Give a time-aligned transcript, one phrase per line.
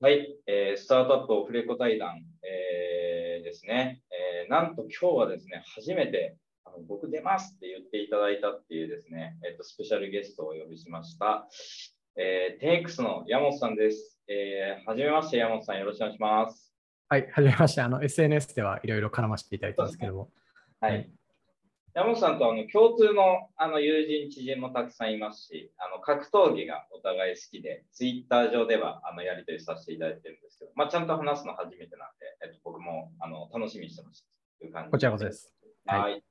[0.00, 11.48] はい、えー、スタートアップオフレコ対談、えー、ですね、えー、なんと今日はですね、初めてあの僕出ますって言っていただいたっていうですね、えーと、スペシャルゲストをお呼びしました。
[12.16, 14.20] えー、10X の山本さんです。
[14.28, 16.72] えー、はじめまして、山本さん、よろしくお願いします。
[17.08, 17.80] はい、はじめまして。
[17.80, 20.30] あの SNS ではいろいろ絡ませていただいたんですけども。
[20.80, 21.10] はい、
[21.98, 34.26] 山本さんとあの共通のあの友人、知人もたくさんいますし、あの格闘技がお互い好きで、ツイッター上ではあのやり取りさせていただいてるんですけど、まあ、ちゃんと話すの初めてなんで、えっと、僕もあの楽しみにしてました
[34.60, 35.52] という感じこちらこそです。
[35.86, 36.22] はい。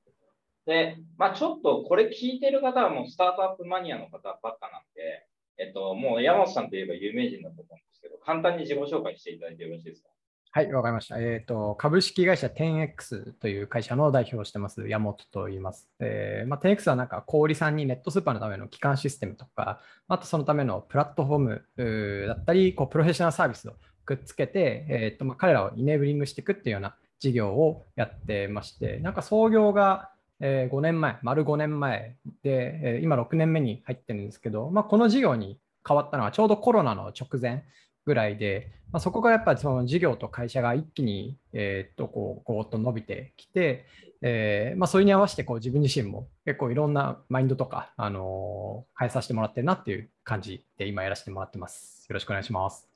[0.64, 5.28] で、まあ、ちょっとこれ聞いてる方はもうスタートアップマニアの方ばっかなんで、
[5.58, 10.08] えっと、もう山本さんといえば有名人だと思うんですけど、簡単に自己紹介していただいてよろしいですか？
[10.50, 11.18] はい、わかりました。
[11.18, 15.90] えっ、ー、と、株式会社 10X という会社の代表をしてます、山本と言います。
[16.00, 23.74] えーまあ、10X はなんか小売さんにネットスーパーのための基幹システムとか、あとそのためのプラットフォームだったり、こうプロフェッショナルサービスを
[24.06, 37.64] くっつけて、えーとまあ、彼らをイネーブリングしていくっていうような事業をやってまして、なんか創業がえ5年前、丸5年前で、え今6年目に入ってるんですけど、まあ、この事業に変わったのはちょうどコロナの直前
[38.08, 43.84] ぐらいで、まあ、そこがやっぱりその事業と会社が一気に、えー、っとこうこうっと伸びてきて、
[44.22, 52.06] えーまあ、それに合わせてこう自分自身も結構いろんなマインドとか、あのー、変えさせてもらってるなっていう感じで今やらせてもらってます。
[52.08, 52.88] よろしくお願いします。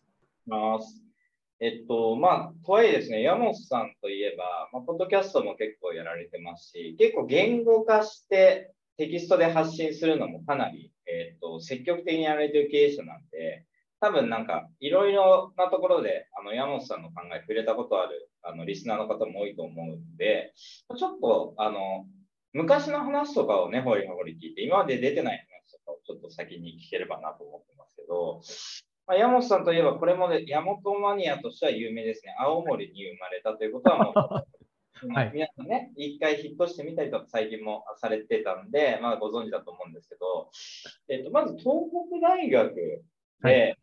[1.60, 13.64] えっと、まあ、とはいえですね、山本さんといえば、まあ、ポッドキャストも結構やられてますし、結構言語化してテキストで発信するのもかなり、えっと、積極的にやられてる経営者なんで、
[14.02, 20.52] 多分なんかいろいろなところであの山本さんの考え触れたことあるあのリスナーの方も多いと思うんで、
[20.98, 22.04] ちょっとあの
[22.52, 28.42] 昔の話とかをね、ほりほり聞いて、今まで出てない話とかをちょっと先に聞ければなと思ってますけど、
[29.06, 32.34] まあ、山本さんといえばこれもで山本マニアとしては有名ですね。
[32.40, 40.50] 青森に生まれたということはもう、 はい、皆さんね、一回引っ越してみたりとか最近もされてたんで、まあ、ご存知だと思うんですけど、
[41.08, 43.02] えっと、まず東北大学で、
[43.42, 43.78] はい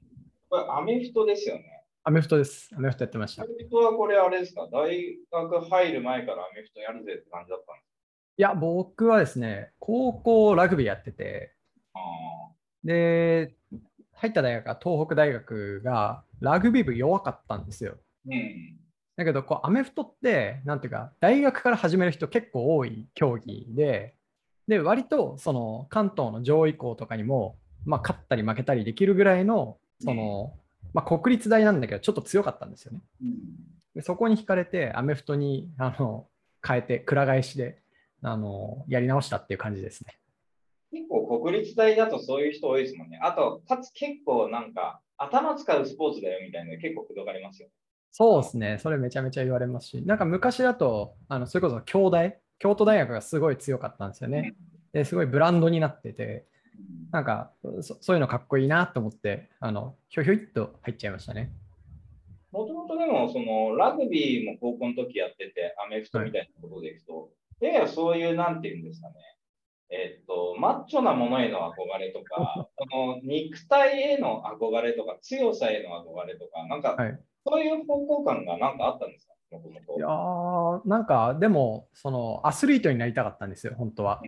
[0.49, 1.83] これアメフトですよね。
[2.03, 2.71] アメフトです。
[2.75, 3.43] アメフトやってました。
[3.43, 4.67] アメフトはこれあれですか？
[4.71, 7.89] 大学入る前からアメフトやるぜって感じだったんですか？
[8.37, 11.53] いや、僕はですね、高校ラグビーやってて、
[12.83, 13.53] で、
[14.13, 17.97] 入った大学は東北大学がラグビー部弱かったんですよ。
[18.25, 18.79] うん、
[19.17, 24.15] だけどこう、アメフトって、なんていうか、大学から始める人結構多い競技で、
[24.67, 30.53] で、割とその関東の上位校とかにも、まあ、勝ったり負けたりできるぐらいのその、
[30.93, 33.01] まあ、国立大なんだけど、ちょっと強かったんですよね。
[33.95, 36.27] でそこに惹かれて、アメフトにあの
[36.65, 37.81] 変えて、くら替えしで
[38.21, 40.17] あのやり直したっていう感じですね。
[40.91, 43.19] 結構国立大だとそういう人多いですもんね。
[43.21, 47.69] あと、かつ結構なんか頭使うスポーツだよみたいなの結構くどがれますよ。
[48.11, 48.77] そうですね。
[48.79, 54.55] それめちゃめちゃ言われますし、なんか昔だと、あのそれこそ京大、京都大学がすごい強かったんですよね。
[54.91, 56.45] ですごいブランドになってて、
[57.11, 57.51] なんか
[57.81, 61.51] そそういうのかっこいいなと思って、あのひょひょいっと入っちゃいましたね。
[62.51, 67.29] もともとでもそのラグビーも高校の時やってて、アメフトみたいなことでいくと、
[67.61, 69.13] や、やそういうなんていうんですかね、
[69.91, 76.97] えっと、マッチョなものへの憧れとか、 その肉体への憧れとか、強さへの憧れとか、なんか、
[77.45, 79.33] そういう方向感がなんかあったんですか？
[79.51, 80.07] いや
[80.85, 84.21] なんかでもそのアスリートになりたかったんですよ本当は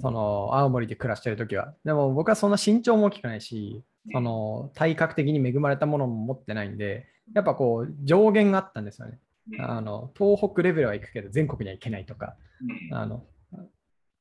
[0.00, 1.74] その青森で暮らしてる時は。
[1.84, 9.18] でも僕はそんな身長も大きくないしその体格的に恵まれたものも持ってないんでやっぱこう上限があったんですよね。
[9.58, 12.36] あの東北レベルは行くけど全国には行けないとか。
[12.92, 13.24] あの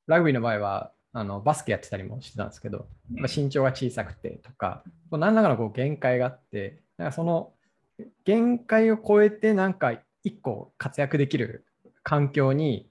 [0.07, 7.53] ラグビーの場合はあのバスケやってたりもしてたんですけど、ま身長が小さくてとか何らかのこう限界があってなんかその
[8.25, 11.65] 限界を超えてなんか一個活躍できる
[12.03, 12.88] 環境に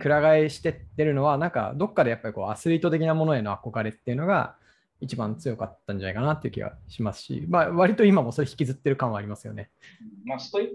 [0.00, 4.56] くら替えしてってるのは、なんかどっかでやっぱりこうアスリート的なものへの憧れっていうのが
[5.00, 9.70] 一番強かったんじゃないかなっていう気がしますし、まあ、割と今もそれ引きずってる感はありますよね。
[10.24, 10.68] まあ、ストイッ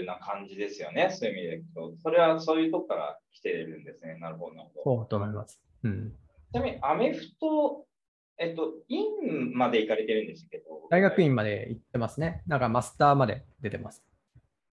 [0.00, 1.92] クな感じですよね、そういう意味でいくと。
[2.02, 4.18] それはそういうとこから来てるんですね。
[4.20, 5.00] なるほど、なるほど。
[5.00, 5.60] そうと思います。
[5.82, 6.12] うん、
[6.52, 7.84] ちなみに、アメフト、
[8.38, 9.04] えっと、院
[9.54, 10.86] まで行かれてるんですけど。
[10.90, 12.42] 大学院まで行ってますね。
[12.46, 14.04] なんかマスターまで出てます。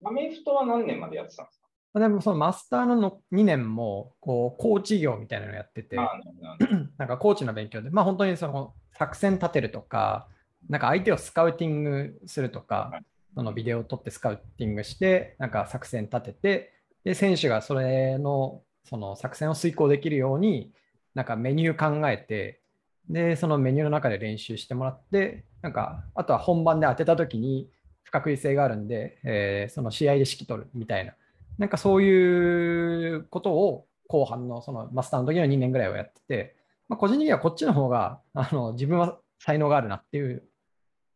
[0.04, 1.63] アメフトは何年までやってたんですか？
[1.94, 5.96] でもそのマスターの2年もこうコーチ業みたいなのをやってて、
[6.98, 10.28] なんかコーチの勉強で、まあ本当にその作戦立てるとか、
[10.68, 13.00] なんか相手をスカウティングするとか、
[13.34, 16.72] そのビデオを撮ってスカウティングして、なんか作戦立てて、
[17.04, 20.72] で、選手がそれのその作戦を遂行できるように、
[21.14, 22.60] なんかメニュー考えて、
[23.08, 27.70] で、そのメニューの中で練習してもらって、なんか、あとは本番で当てたときに、
[28.02, 31.14] 不確実性があるんで、えーその試合で指揮取るみたいな、
[31.58, 36.56] なんかそういうことを後半のそのマスターの時の2年ぐらいはやってて、
[36.88, 40.44] まあ、個人的にはこっちの方があの自分は才能があるなっていう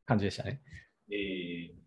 [0.06, 0.60] 感じでしたね。
[1.10, 1.78] えー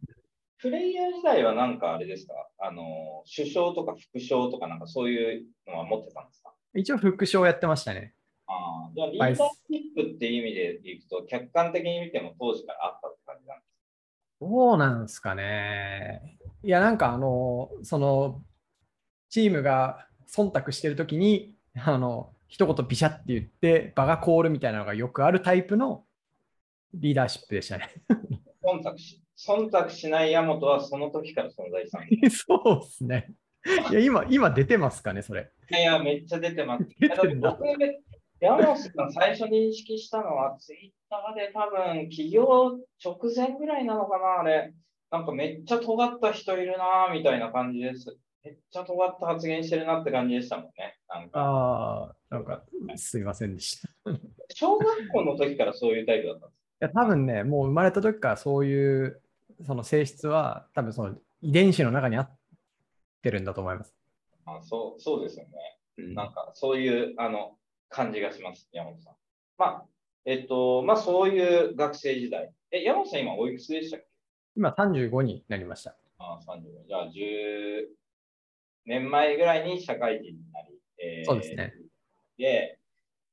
[0.64, 2.36] プレイヤー時代はなんかあれですか？
[2.60, 6.54] あの、首相とか副将とかなんかそういうのは持ってたんですか？
[6.76, 8.14] 一応副賞やってましたね。
[8.46, 8.54] あ
[8.88, 9.44] あ、じゃあリーダーシ
[9.74, 10.54] ップっていう意味
[10.84, 13.72] でいくと、客観的に見ても当時からあったって感じなんです
[14.40, 16.38] どうなんですかね。
[16.64, 18.44] いや、なんかあの、その、
[19.30, 26.04] チームが忖度してるときに、あの、一言ビシャって言って、場が凍るみたいなのがよくあるタイプの
[26.94, 27.90] リーダーシップでしたね。
[28.64, 33.34] 忖度し忖度しない山本はその時から存在したんで そうですね。
[33.90, 35.50] いや、今、今出てますかね、それ。
[35.68, 35.82] す。
[35.82, 36.84] いや、めっちゃ出てます。
[36.84, 37.64] 僕、
[38.40, 44.74] 山本さん最初に認識したのは、ツイッターで多分、起業直前ぐらいなのかな、あれ。
[45.12, 48.18] なんかめっちゃ尖った人いるな、みたいな感じです。
[48.44, 50.98] めっちゃ尖った発言してるなって感じでしたもんね。
[51.10, 52.64] なんかああ、なんか、
[52.96, 54.12] すいませんでした。
[54.12, 54.20] い
[54.54, 56.62] 小学校の時からそういうタイプだったんです。
[56.80, 59.22] や、多分ね、もう生まれた時からそういう、
[59.66, 62.38] その性質は、多分その遺伝子の中にあっ
[63.22, 63.94] てるんだと思います。
[64.46, 66.14] あそうそうですよね。
[66.16, 67.58] なんかそういうあの
[67.90, 69.14] 感じがします、山本さん。
[69.58, 69.86] まあ、
[70.26, 72.52] えっと、まあそういう学生時代。
[72.72, 74.11] え、山本さん今おいくつでしたっけ？
[74.56, 75.96] 今35になりました。
[76.20, 76.88] あ35。
[76.88, 77.88] じゃあ10
[78.86, 80.78] 年前ぐらいに社会人になり。
[81.00, 81.74] えーそうですね。
[82.38, 82.80] で、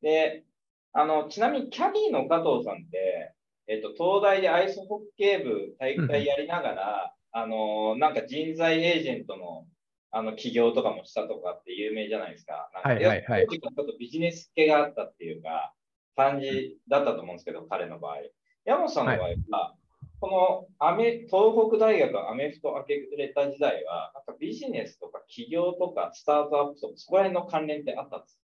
[0.03, 0.44] で、
[0.93, 3.35] あの、ちなみにキャディーの加藤さんって、
[3.67, 9.67] えっと、東大でアイスホッケー部大会やりながら、あの、なんか人材エージェントの、
[10.11, 12.70] あの、起業とかもしたとかって有名じゃないですか。
[12.73, 15.75] なんかはいはいはいちょっとビジネス系があったっていうか、
[16.17, 18.17] 感じだったと思うんですけど、彼の場合。
[18.65, 19.75] 山本さんの場合は、
[20.20, 28.43] このアメ東北大学アメフト明け暮れた時代は、なんかビジネスとか起業とかスタートアップとか、そこら辺の関連ってあったんですか？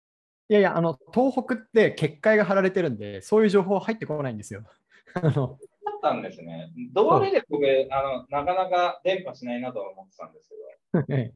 [0.51, 4.65] いやいや、あの、東北って結界が張られてるんで、そういう情報入ってこないんですよ。
[5.15, 6.73] あのあったんですね。
[6.93, 10.55] どれで僕、あの、なかなか電波しないなとは思ってたんですけ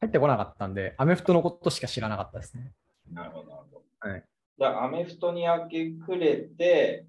[0.00, 2.72] 入ってこなかったんで、アメフトのことしか知らなかったですね。
[3.08, 3.14] ど。
[3.14, 4.08] なるほど、なるほど。
[4.10, 4.24] はい
[4.58, 7.06] じゃあ、アメフトに明け暮れて、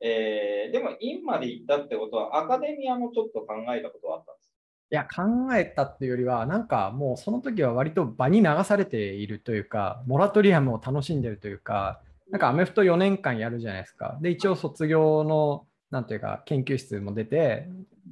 [0.00, 4.50] えー、でも、院まで行ったってことは、アカデミアもちょっと考えたことはあったんです
[4.92, 12.00] いや、考えたっていうよりは、なんかもうその時は割と場に流されているというか、モラトリアムを楽しんでるというか、
[12.30, 14.18] なんかアメフト4年間やるじゃないですか。
[14.20, 17.68] で、一応卒業の、なんというか、研究室も出て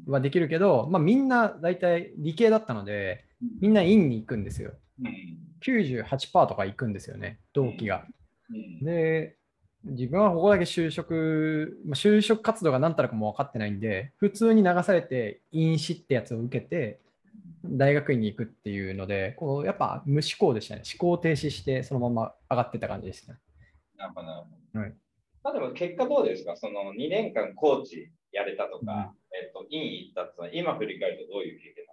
[0.07, 3.25] はできるけど、まあみんな大体理系だったので、
[3.61, 4.73] みんな院に行くんですよ。
[5.03, 5.39] うん。
[5.65, 8.05] 98%とか行くんですよね、同期が。
[8.51, 8.85] うん。
[8.85, 9.38] で、
[9.85, 17.01] 自分はここだけ就職、まあ就職活動が何たるかも分かってないんで、普通に流されて、院試ってやつを受けて、
[17.65, 20.83] 大学院に行くっていうので、こうやっぱ無思考でしたね。
[20.85, 23.39] 思考停止して、そのまま上がってた感じでしたね。
[23.97, 24.29] なるほど。
[24.29, 24.95] はい
[25.45, 26.57] まあでも、結果どうですか？
[26.57, 31.85] その2年間コーチやれたとか、えっと、院行ったって今振り返るとどういう経験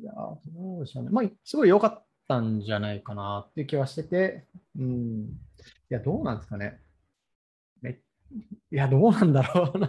[0.00, 1.10] いや、どうでしょうね。
[1.10, 4.44] まあ、すごい良かったんじゃないかなっていう気はしてて、
[4.78, 5.22] うん。
[5.22, 6.81] いや、どうなんですかね。
[8.70, 9.88] いや、どうなんだろうな。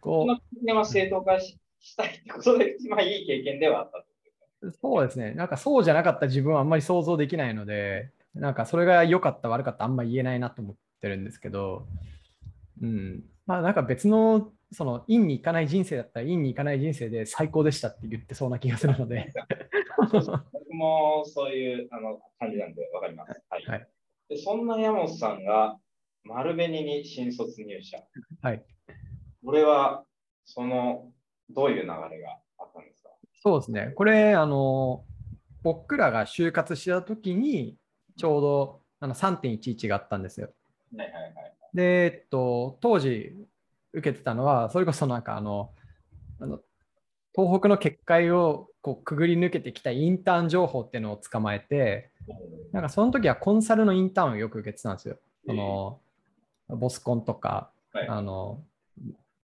[0.00, 1.58] ここの経験は正当化し
[1.96, 4.04] たいってことで、まあいい経験ではあった。
[4.80, 5.32] そうですね。
[5.32, 11.86] なんかそうじゃなかった自分はあんまり想像できないので、なんかそれが良かった、悪かった、あんまり言えないなと思ってるんですけど、
[12.80, 13.24] うん。
[13.46, 19.32] まあ、なんか別の、その、院に行かない人生だったら、院に行かない人生で最高でしたって言ってそうな気がするので。
[20.52, 23.42] 僕もそういうあの感じなんで分かります。
[23.50, 23.64] はい。
[23.66, 23.88] はい
[24.32, 25.76] でそんな山本さんが
[26.24, 27.98] 丸紅に新卒入社。
[28.42, 28.64] はい。
[29.44, 30.04] これは、
[30.44, 31.10] その、
[31.50, 31.98] どういう流れが
[32.58, 33.10] あったんですか？
[33.42, 33.92] そうですね。
[33.96, 35.04] これ、あの、
[35.62, 37.76] 僕らが就活した時に、
[38.16, 40.50] ちょうどあの3.11があったんですよ。
[40.96, 41.32] はいはいはい。
[41.74, 43.34] で、えっと、当時
[43.92, 45.72] 受けてたのは、それこそなんかあの、
[46.40, 46.60] あの
[47.34, 52.10] 東北の結界をこうくぐり抜けてきたインターン情報っていうのを捕まえて、
[52.72, 55.16] なんかその時はコンサルのインターンをよく受けてたんですよ。
[55.46, 56.00] その
[56.76, 58.62] ボスコンとか、はいあの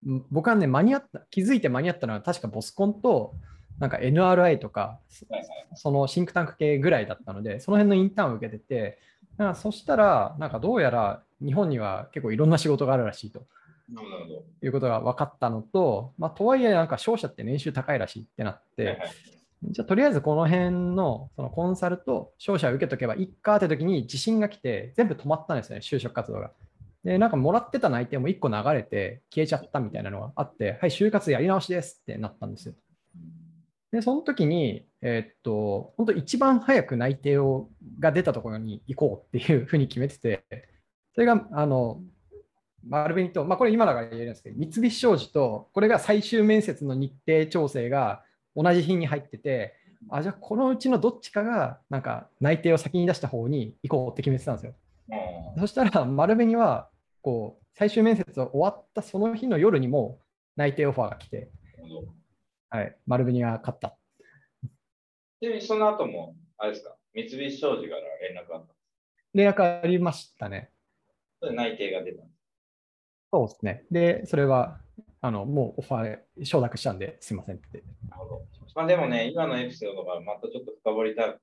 [0.07, 3.35] ん僕はね、間に合った、気づいて間に合ったのは確かボスコンと、
[3.79, 5.47] なんか NRI とか、はいはい
[5.79, 8.99] そのシンクタンク系ぐらいだったので、その辺のインターンを受けてて、
[9.37, 13.47] なんかそしたら、なんかどうやら日本には結構いろんな仕事があるらしいと
[13.93, 14.45] なるほど。
[14.63, 19.09] いうことが分かったのと、まあ、とはいえ、なんか商社って年収高いらしいってなって、はいはい
[19.63, 26.53] じゃあとりあえずこの辺のそのコンサルと商社を受けとけばいいかって時に地震が来て全部止まったんですよね、就職活動が。
[27.07, 32.75] で、なんかもらってた内定も1個流れて消えちゃったみたいなのがあって、はい、就活やり直しですってなったんですよ。
[33.93, 37.69] で、その時に、えーっと、本当一番早く内定を
[38.01, 40.45] が出たところに行こうっていうふうに決めてて、
[41.15, 42.01] それが、あの、
[42.89, 48.25] 丸紅と、まあこれ今だから言えるんですけど、三菱商事と、これが最終面接の日程調整が
[48.57, 49.75] 同じ日に入ってて、
[50.11, 54.75] あ、じゃあこのうちのどっちかが、なんか内定を先に出した方に行こうって決めてたんですよ。
[55.11, 56.89] うんそしたら、丸紅は、
[57.27, 60.21] こう、最終面接が終わったその日の夜にも
[60.55, 61.51] 内定オファーが来て、
[62.71, 63.99] はい、丸紅が勝った。
[65.41, 68.73] ちなみにその後も、あれですか、三菱商事から連絡あった。
[69.35, 70.71] 連絡ありましたね。
[71.43, 72.23] 内定が出た。
[73.33, 73.85] そうですね。
[73.91, 74.79] で、それは、
[75.21, 77.83] あの、もうオファー承諾したんで、すいませんって。
[78.09, 78.47] なるほど。
[78.77, 81.41] まあでもね、今のエピソードがまたちょっと深掘りたく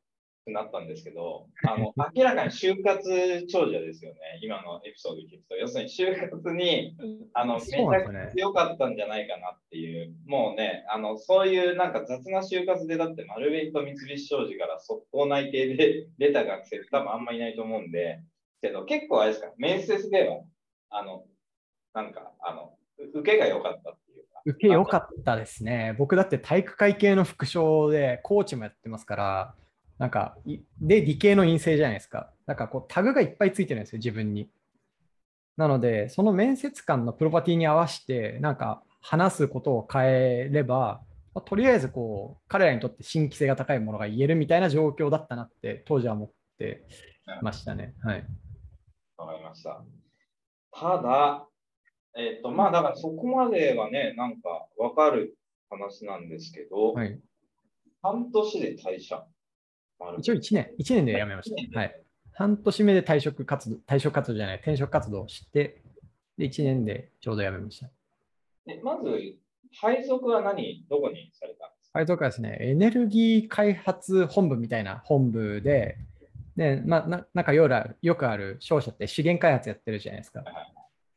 [0.52, 5.56] なったんですけど、あの 明らかに就活長者ですよね、今のエピソード聞くと。
[5.56, 6.98] 要するに就活に
[7.34, 8.32] あのめちゃくちゃですよね。
[8.36, 18.20] 良かったんじゃないかなっていう、もうね、あのそういうなんか雑な就活でだって丸紅と三菱商事から速攻内定で 出た学生って多分あんまいないと思うんで、
[18.62, 20.42] けど結構あれですか、面接では、
[20.90, 21.26] あの、
[21.94, 24.42] なんか、あの、う受けが良かったっていうか。
[24.46, 25.96] 受け良かったですね。
[25.98, 29.56] 僕だって体育会系の副将でコーチもやってますから、
[29.98, 32.32] なんか、いで、理系の陰性じゃないですか。
[32.46, 34.50] なんかこう、タグがいっぱいついてるんですよ、自分に。
[35.56, 41.02] なので、その面接官のプロパティに合わせて、なんか話すことを変えれば、
[41.34, 46.86] まあとりあえずこう、彼らにとって新規性が高いものが言えるみたいな状況だったなって、当時は思って
[47.42, 47.94] ましたね。
[48.04, 48.26] はい。
[49.18, 49.84] わかりました。
[50.72, 51.48] ただ、
[52.16, 55.36] えっ、と、まあ、だからそこまではね、なんかわかる
[55.70, 57.20] 話なんですけど、はい、
[58.02, 59.26] 半年で退社。
[60.06, 61.80] 丸一応1年、1年で辞めました。
[61.80, 62.02] はい。
[62.34, 65.82] 半年目で退職活動、退職活動じゃない、転職活動をして、
[66.38, 67.90] で、1年でちょうど辞めました。
[68.66, 69.36] でまず、
[69.80, 72.00] 配属は何、どこにされたんですか？
[72.00, 75.98] 配属はですね、エネルギー開発本部みたいな本部で、
[76.56, 80.44] で、まあ、ななんかよくあるよくある商社って資源開発やってるじゃないですか。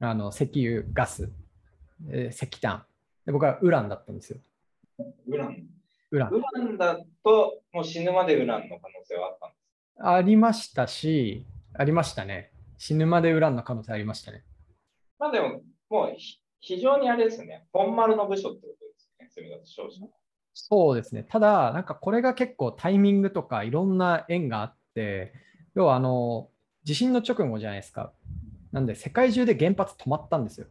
[0.00, 1.30] あの石油、ガス、
[2.10, 2.84] えー石炭。
[3.24, 4.38] で僕はウランだったんですよ。
[5.26, 5.64] ウラン。
[6.16, 6.30] ウラン。
[6.30, 12.52] ウランだと、もう死ぬまでウランの可能性はあったんですありましたし、ありましたね。
[12.78, 14.44] 死ぬまでウランの可能性ありましたね。
[15.18, 20.10] まあでも、もうひ非常にあれですね、本丸の部署ってことですね、それだと少々。
[20.54, 21.22] そうですね。
[21.22, 25.34] ただ、なんかこれが結構タイミングとかいろんな縁があって、
[25.74, 26.48] 要はあの、
[26.84, 28.12] 地震の直後じゃないですか。
[28.72, 30.66] なんで世界中で原発止まったんですよ。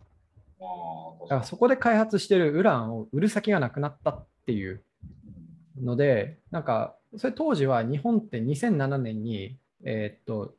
[0.59, 4.83] あだからそこで開発してるウランを売る先がなくなったっていう
[5.81, 10.53] ので、なんか、それ当時は日本って2007年に、えーっと、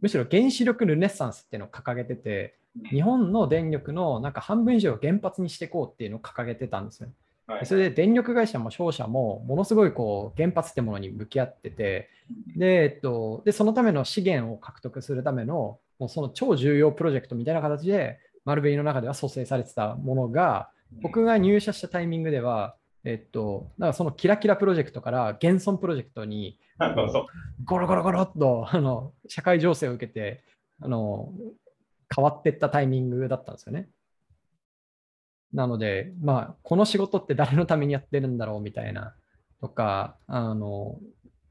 [0.00, 2.56] むしろ原子力ルネッサンスっていうのを掲げてて、
[2.90, 7.08] 日本の電力のなんか半分以上を原発にしていこうっていうのを掲げてたんですよ。
[7.46, 12.08] はいそれで電力会社も商社もものすごいこう原発ってものに向き合ってて、
[12.56, 20.70] で、えっと、でそのための資源を獲得するためのもうその超重要プロジェクトみたいな形で、丸紅の中では蘇生されてたものが、
[21.02, 26.58] 僕が入社したタイミングでは、えっと、だからそのキラキラプロジェクトから現存プロジェクトに
[27.64, 30.42] ゴロゴロゴロっとあの社会情勢を受けて
[30.80, 31.32] あの
[32.14, 33.88] 変わっていったタイミングだったんですよね。
[35.52, 39.14] なので、まあ、この仕事って誰のためにやってるんだろうみたいな
[39.60, 40.98] とか、あの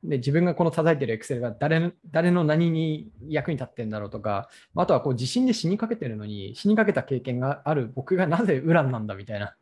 [0.04, 9.56] で自分がこの叩いてる Excel が誰の誰の何に役に立ってるんだろうとか、あとはこう地震で死にかけてるのに、死にかけた経験がある僕がなぜウランなんだみたいな、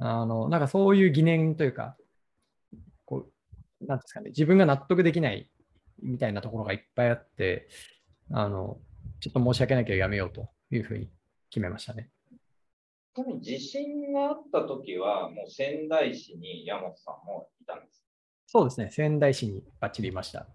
[0.00, 1.96] あのなんかそういう疑念というか、
[3.04, 3.28] こ
[3.80, 5.50] うなんですかね、自分が納得できない
[6.02, 7.68] みたいなところがいっぱいあって、
[8.32, 8.78] あの
[9.20, 11.10] ちょっと申し訳ないけどやめようというふうに
[11.50, 12.10] 決めましたね。
[13.14, 18.04] 多分地震があった時は、もう仙台市に山本さんもいたんです。
[18.46, 20.46] そうですね、仙台市にバッチリいました。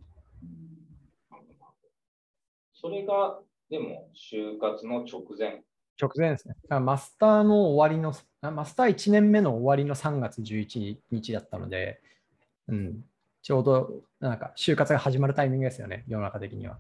[2.74, 5.64] それが、でも、就活の直前。
[6.02, 6.56] 直前ですね。
[6.80, 12.02] マスターの終わりの、あマスター1年目の終わりの3月11日だったので、
[12.68, 13.04] うん、
[13.42, 16.78] ちょうどなんか就活が始まるタイミングですよね、世の中的には。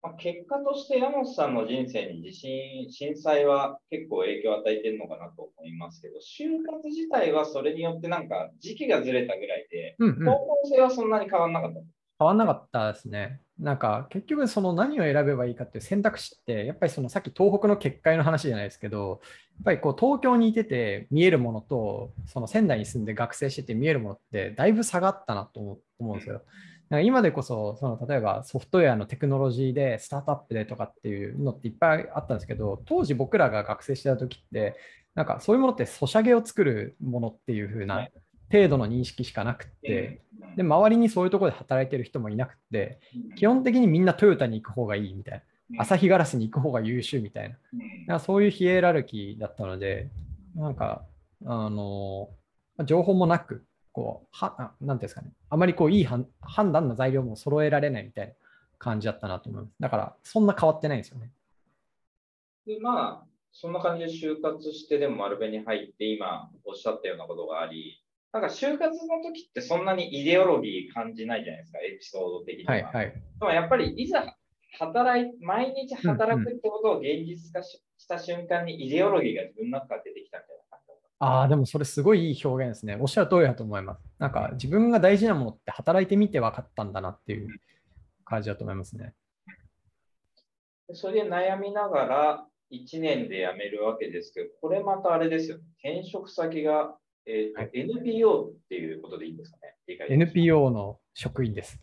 [0.00, 11.80] まあ、結果として山本さんの人生に地震、震災は結構影響を与えてるのかなと思いますけど、就活自体はそれによってなんか時期がずれたぐらいで、方向性はそんなに変わらなかった。
[12.18, 13.40] 変わんなかったですね。
[13.58, 19.20] なんか結局その何を選べばいいかっていう選択肢ってやっぱりそのさっき東北の結界の話じゃないですけど
[19.56, 26.42] やっぱりこう東京にいてて見えるものとその仙台に住んで学生してて見えるものってだいぶ差がったなと思うんですよ。
[26.88, 34.76] なんか今でこそその例えばソフトウェアのテクノロジーでスタートアップでとかっていうのっていっぱいあったんですけど当時僕らが学生してた時って
[35.14, 38.08] なんかそういうものってソシャゲを作るものっていう風な
[38.50, 40.20] 程度の認識しかなくって
[40.56, 43.00] で周りにそういうところで働いてる人もいなくて
[43.36, 45.42] 基本的にみんなトヨタに行く方がいいみたいな。
[45.76, 47.56] 朝日ガラスに行く方が優秀みたいな。
[48.06, 50.08] なんかそういうヒエラルキーだったので
[50.56, 51.02] なんか
[51.44, 52.30] あの
[52.86, 53.64] 情報もなく
[53.98, 56.26] こう、はなんていうんですかね、あまりこういい判
[56.72, 58.32] 断の材料も揃えられないみたいな
[58.78, 59.74] 感じだったなと思います。
[59.80, 61.32] だから、そんな変わってないんですよね。
[62.64, 68.00] で、まあ、そんな感じで就活して、でも丸紅に入って、今おっしゃったようなことがあり、
[68.32, 72.72] なんか就活の時ってそんなにイデオロギー感じないじゃないですか、エピソード的には。
[72.72, 74.36] はいはい、でもやっぱりいざ
[74.78, 80.58] 働い、毎日働くってことを現実化した瞬間にイデオロギーが自分の中から出てきたみたいな
[81.20, 82.96] ああ、でもそれすごいいい表現ですね。
[83.00, 84.00] おっしゃる通りだと思います。
[84.18, 87.48] なんか自分が大事なものって働いてみて分かったんだなっていう
[88.24, 89.14] 感じだと思いますね。
[90.92, 95.64] それで悩みながら1年で辞めるわけですけど、これまたあれですよね。
[95.82, 96.94] 転職先が、
[97.30, 99.76] えーとはい、NPO っていうことでいいんですかね
[100.08, 101.78] ？NPO の職員です。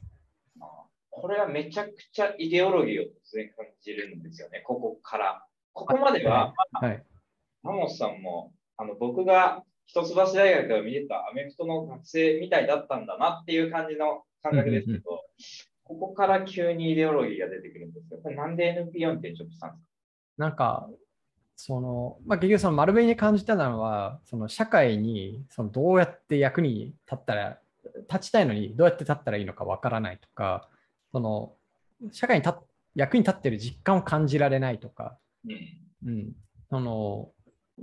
[1.12, 5.46] これはめちゃくちゃイデオロギーを突然感じるんですよね、ここから。
[5.74, 7.04] ここまでは、はい、
[7.62, 15.24] マモスさんもあの僕が一橋大学で見てたアメフトの学生みたいだったんだなっていう感じの感覚ですけど、
[15.84, 19.90] ここから急にイデオロギーが出てくるんですけど、これなんで NPO に転職したんですか？
[20.38, 20.90] なんか、
[21.56, 27.60] その、まあ、結局その丸紅に感じたのは、その社会にそのどうやって役に立ったら、
[28.12, 30.70] 立ちたいのにどうやって立ったらいいのかわからないとか、
[31.12, 31.54] その
[32.12, 32.58] 社会に立
[32.96, 36.36] 役に立ってる実感を感じられないとか、うん、うん、
[36.70, 37.30] その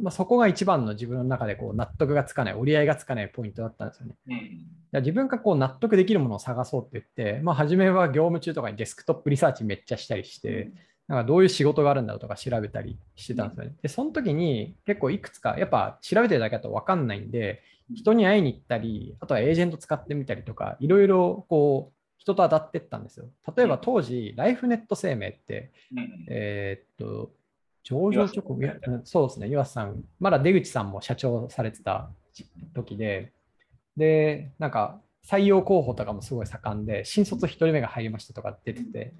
[0.00, 4.14] まあ、そこが一番の自分の中でこう納得がつかない、折り合いがつかないポイントだったんですよね。
[4.92, 10.74] うん、自分がこう納得できるものを探そうって言って、まあ、初めは業務中とかにデスクトップリサーチめっちゃしたりして、うん、
[11.08, 13.74] なんかどういう仕事があるんだろうとか調べたりしてたんですよね。
[13.82, 17.62] で、その時に結構いくつか、やっぱ調べてるだけだと分かんないんで、
[17.94, 23.26] 人に会いに行ったり、あとはエージェント使ってみたりとか、いろいろこう、人と当たってったんですよ。
[23.56, 25.72] 例えば当時、ライフネット生命って、
[26.28, 27.32] えー、っと、
[27.82, 28.58] 上場直後、
[29.04, 32.10] そうですね、岩瀬さん、まだ出口さんも社長されてた
[32.74, 33.32] 時で、
[33.96, 39.14] で、なんか採用候補とかもすごい盛んで、新卒1人目が入りましたとか出てて、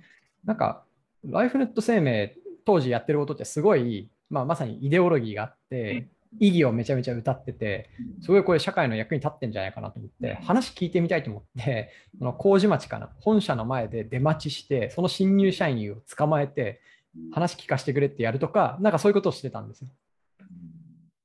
[0.45, 0.85] なんか、
[1.25, 6.09] ライフネット生命、当時やってることってすごい、まあ、まさにイデオロギーがあって、
[6.41, 7.91] 意義をめちゃめちゃ歌ってて、
[8.23, 16.81] すごいこれ社会の役に立ってんじゃないかなと思って、話聞いてみたいと思って、その麹町かな、本社の前で出待ちして、その新入社員を捕まえて、
[17.33, 19.89] 話聞かせてくれってやるとか、なんかそういうことをしてたんですよ。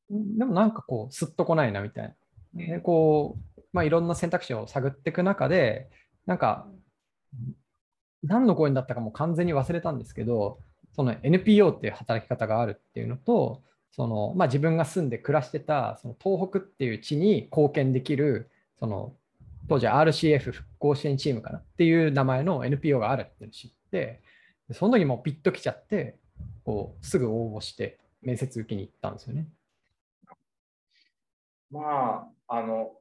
[0.10, 2.16] でもなんかこう、すっとこないなみたい
[2.54, 2.66] な。
[2.66, 5.90] でこう、まあ、いろんな選択肢を探っていく中で、
[6.26, 6.68] なんか、
[8.24, 10.60] 何の講演だったかも完全に忘れたんですけど、
[10.96, 18.50] その NPO っていう働き方があるっていうのと、そのまあ、自分が住んで暮らしてたその東北っていう地に貢献できる、
[18.80, 19.14] その
[19.70, 24.22] 当時 RCF 復興支援チームかなっていう名前の NPO があるっていうのを知って、
[24.72, 26.18] その時もピッと来ちゃって、
[26.64, 29.48] こうすぐ応募して面接受けに行ったんですよね。
[31.72, 32.92] まあ、あの、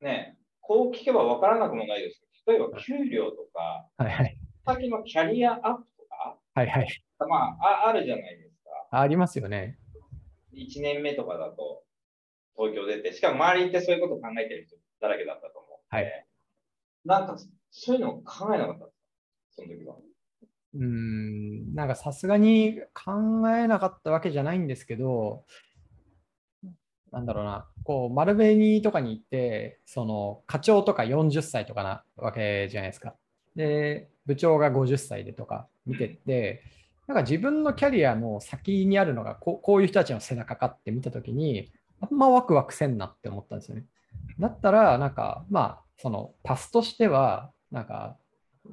[0.00, 5.62] ね、こう聞けば分からなくもないですけど、例えば給料とか、はいはい、先のキャリアアップ
[5.96, 8.56] とか、はいはい、まああ、あるじゃないです
[8.90, 9.00] か。
[9.00, 9.78] ありますよね。
[10.54, 11.84] 1年目とかだと
[12.56, 16.26] 東京出て、しかも周りってそういうこと考えてる人だらけだったと思うはい、
[17.04, 17.38] なんか
[17.70, 18.86] そういうの考えなかった
[19.50, 19.96] その時は。
[20.74, 25.44] うん、なんかさすがに考えなかったわけじゃないんですけど、
[27.12, 33.14] なんだろうな、こう、丸紅とかに行って、その課長とか40歳とかなわけじゃないですか。
[33.54, 36.62] で、部長が50歳でとか見てって、
[37.06, 43.84] なんか自分のキャリアの先にあるのがこうこういう人たちの背中かって見たときに、あんまワクワクせんなって思ったんですよね。
[44.38, 48.16] だったら、なんか、まあ、そのパスとしては、なんか、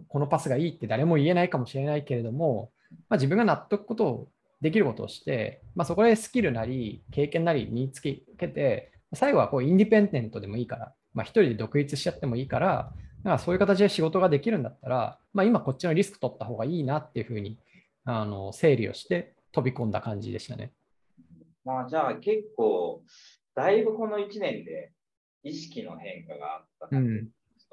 [0.08, 2.72] このパスがいいって誰も言えないかもしれないけれども、
[3.10, 4.28] まあ、自分が納得ことを
[4.62, 12.92] できることをして、まあ、そこでスキルなり経験なり身につけて、最後はこうインディペンデントでもいいから、まあ、一人で独立しちゃってもいいから、
[13.24, 17.58] なんかそういう形で仕事ができるんだったら、まあ、今こっちのリスク取った方がいいなっていうふうに
[18.06, 20.74] あの整理をして飛び込んだ感じでしたね。
[21.64, 23.02] まあ、じゃあ結構、
[23.56, 24.92] だいぶこの1年で
[25.44, 27.30] 意識の変化があった感じ、うん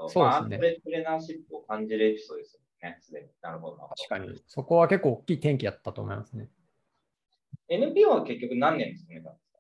[0.09, 0.57] そうですね。
[0.57, 3.29] トレプレナーシップを感じるエピソードですよね、すでに。
[3.43, 3.77] なるほど。
[3.77, 4.43] 確かに。
[4.47, 6.49] そこは結構大きい転機だったと思いますね。
[7.69, 9.59] NPO は結局何年進めたんですか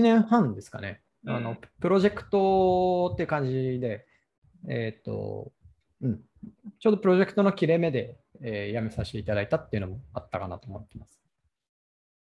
[0.00, 1.02] ?1 年半ですかね。
[1.28, 4.06] あの、プロジェクトって感じで、
[4.68, 5.52] えっ、ー、と、
[6.02, 6.20] うん、
[6.78, 11.20] ちょうどプロジェクトの切れ目で、えー、辞めさせていただいたっていうのもあったかなと思ってます。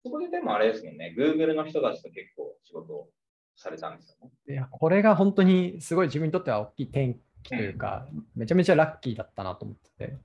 [0.03, 3.09] そこででもあれですもんね、Google の人たちと結構仕事を
[3.55, 4.31] されたんですよね。
[4.47, 10.17] いや、これが本当にすごい自分にとっては大きい転機というか、うん、めちゃめちゃラッキーだったなと思ってて、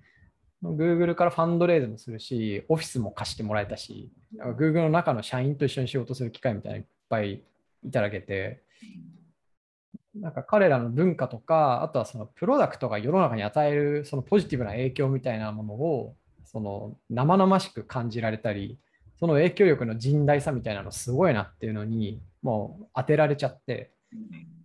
[0.62, 7.42] Google からファンドレイズもするし、オフィスも貸してもらえたし、Google の中の社員と一緒に仕事する機会みたいなのいっぱい
[7.85, 8.62] いただけて、
[10.14, 18.79] なんか彼らの文化とか、あとはそのプロダクトが世の中に与えるそのポジティブな影響みたいなものをその生々しく感じられたり、
[19.18, 23.92] その影響力の甚大さみたいなのすごいなっていうのにもう当てられちゃって、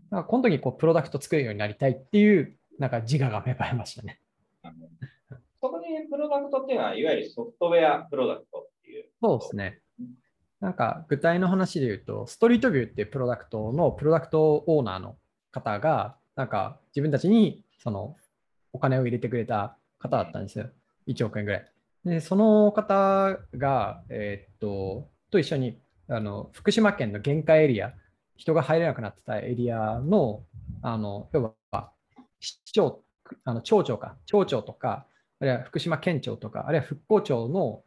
[0.10, 4.20] なんかこの時こうプロダクト作るようになりたいっていうなんか自我が芽生えましたね。
[5.62, 9.06] そこにプロダクトっていうのは、いわゆるソフトウェアプロダクトっていう。
[9.22, 9.80] そうですね。
[10.60, 15.18] なんか具体の話で言うと、ストリートビューっていうプロダクトのプロダクトオーナーの
[15.56, 18.18] 方が、なんか自分たちにその
[18.74, 20.70] お金を入れてくれた方だったんですよ。
[21.08, 21.72] 1億円ぐらい。
[22.04, 27.94] で、その方が、えー、っと、と一緒にあの福島県の限界エリア、
[28.36, 30.44] 人が入れなくなってたエリアの、
[30.82, 31.92] あの、要は
[32.42, 33.02] 市長、
[33.46, 35.08] あの町長か、町長とか、
[35.40, 37.82] あるいは福島県庁とか、あるいは復興庁の、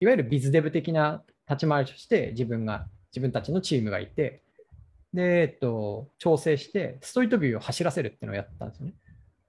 [0.00, 4.42] いわゆるビズデブ的な立ち回りとして自分が、自分たちのチームがいて、
[5.12, 8.94] で、えっと、調整して、ストリートビューを走らせるっていうのをやったんですよね。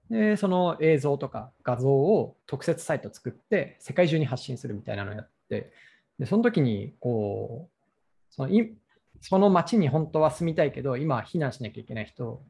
[0.10, 5.72] で、その映像とか画像を特設サイト作って、世界中に発信するみたいなのをやって、
[6.18, 8.76] で、その時に、こう、そのい
[9.22, 12.42] その町に本当は住みたいけど、今避難しなきゃいけない人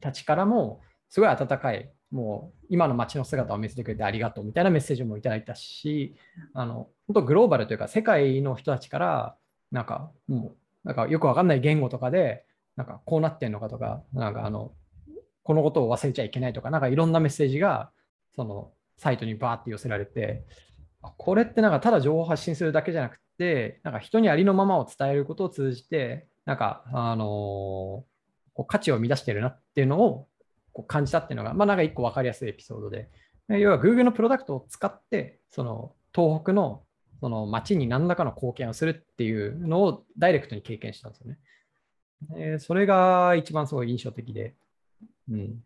[0.00, 6.16] たちからも、すごい温かい、もう今の街の姿を見せてくれてありがとうみたいなメッセージもいただいたし、
[6.54, 9.36] あの本当グローバルというか、世界の人たちから、
[9.72, 12.44] なんかもう、なんかよくわかんない言語とかで、
[12.80, 14.72] なんかこうなってんのかとか、なんかあの、
[15.42, 17.90] このことを忘れちゃいけないとか、なんかいろんなメッセージが、
[18.34, 20.46] そのサイトにバーって寄せられて、
[21.18, 28.06] これってなんかただ情報発信するだけじゃなくて、なんか人にありのままを伝えることを通じて、なんか、あのー、こ
[28.60, 30.26] う価値を生み出してるなっていうのを
[30.72, 33.10] こう感じたっていうのが、まあなんか一個分かりやすいエピソードで、
[33.48, 36.84] 要は Google のプロダクトを使って、その東北の
[37.20, 41.38] その街に何らかの貢献をするっていうのをダイレクトに経験したんですよね。
[42.36, 44.54] えそれが一番すごい印象的で。
[45.30, 45.62] うん。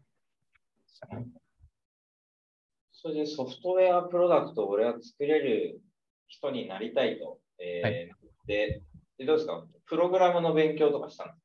[2.93, 5.81] それでソフトウェアプロダクトを俺は作れる
[6.27, 7.39] 人になりたいと。
[7.59, 8.11] えー、はい、
[8.47, 8.83] で
[9.19, 9.65] で、どうですか？
[9.87, 11.37] プログラムの勉強とかした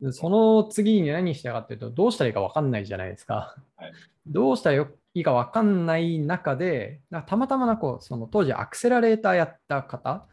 [0.00, 0.12] の？
[0.12, 3.56] その次に何したかっていうと、どうしたらいいか分かんないじゃないですか。
[3.76, 3.92] はい、
[4.26, 10.26] どうしたらいいか分かんない中で、たまたまなこうその当時アクセラレーターやった方、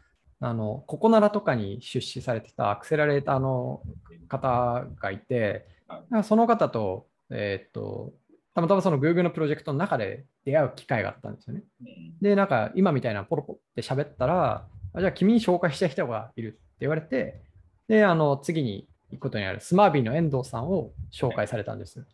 [0.46, 3.80] あのココナラとかに出資されてたアクセラレーターの
[4.28, 5.66] 方がいて、
[6.22, 8.12] その方と、えー、っと、
[8.54, 11.62] たまたまその Google のプロジェクトの中で出会う機会があったんですよね。
[12.20, 14.66] で、なんか今みたいなポロポって喋ったら、
[14.98, 17.40] じゃあ君に紹介した人がいるって言われて、
[17.88, 22.04] で、あの次に行くことにあるスマービーの遠藤さんを紹介されたんです。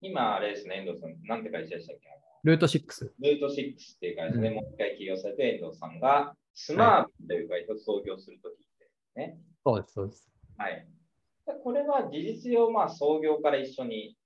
[0.00, 2.08] 今、あれですね、遠藤さん、なんて会社でしたっけ？
[2.44, 2.78] ルート6。
[2.78, 3.54] ルート6っ
[3.98, 8.64] ていう会社でもう一回起業されて、遠藤さんがスマービーという会社を創業するときで
[9.12, 10.28] すね、そうです、そうです。
[10.56, 10.86] はい。
[11.62, 14.16] これは事実上、まあ、創業から一緒に。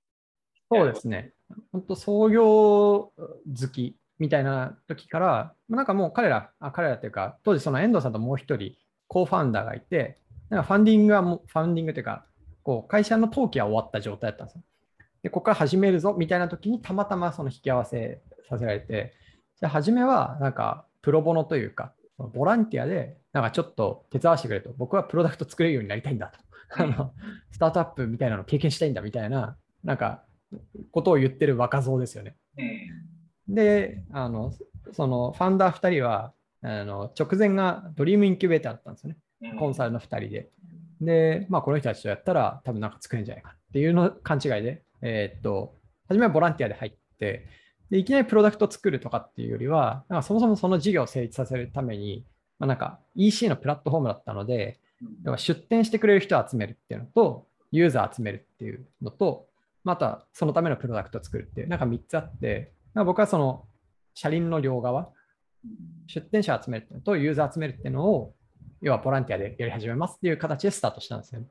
[0.71, 1.33] そうですね。
[1.73, 3.13] 本当、創業好
[3.71, 8.75] きみたいな時から、なんかもう彼ら、あ彼らっていうか、当時その遠藤さんともう一人、
[9.07, 10.17] コーファウンダーがいて、
[10.49, 12.25] なんかファンディングはもう、ファンディングというか、
[12.63, 14.63] こう会社の登記は終わった状態だったんですよ。
[15.23, 19.13] で、ここから始めるぞみたいな時にたまたまその引き合わせさせられて、
[19.59, 21.93] じゃあ初めはなんかプロボノというか、
[22.27, 26.39] ボランティアでなんかちょっと手伝わせてくれと、僕はプロダクト作れるようになりたいんだと。
[26.73, 27.13] あの
[27.51, 30.23] スタートアップみたいなのを経験したいんだみたいな、なんか、
[30.91, 32.35] ことを言ってる若造ですよね。
[33.47, 34.53] で、あの
[34.93, 39.55] そのファウンダー2人は、あの直前がドリームインキュベーターだったんですよね。
[39.57, 40.49] コンサルの2人で。
[41.01, 45.75] で、まあ、この人たちとやったら多分なんか作れるんじゃないかっていうの勘違いで、えー、っと、
[46.07, 47.47] 初めはボランティアで入って、
[47.91, 52.25] でいきなりプロダクト作るとかっていうよりは、なんかそもそもその事業を成立させるために、
[52.57, 54.79] まあ、なんか EC のプラットフォームだったので、
[55.23, 59.47] 要は出店してくれる人を集めるっていうのと、ユーザー集めるっていうのと、
[59.83, 63.65] またそのためのプロダクトを作るっていう、なんか3つあって、僕はその
[64.13, 65.09] 車輪の両側、
[66.07, 68.33] 出店者を集めるっていうのと、ユーザーを集めるっていうのを、
[68.81, 71.47] 要はボランティアでやり始めますっていう形でスタートしたんですよね。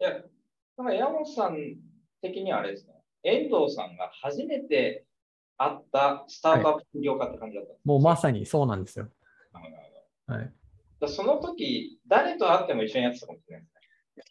[0.00, 0.04] い。
[0.04, 0.20] や、だ
[0.76, 1.56] から山本さん
[2.22, 5.04] 的にはあれですね、遠藤さんが初めて
[5.56, 9.08] 会ったスタートアップ業家って感じだった、はい、もうまさにそうなんですよ。
[10.26, 10.52] はい、
[11.08, 13.80] その時、誰と会っても一緒にやってたかもしれないですね。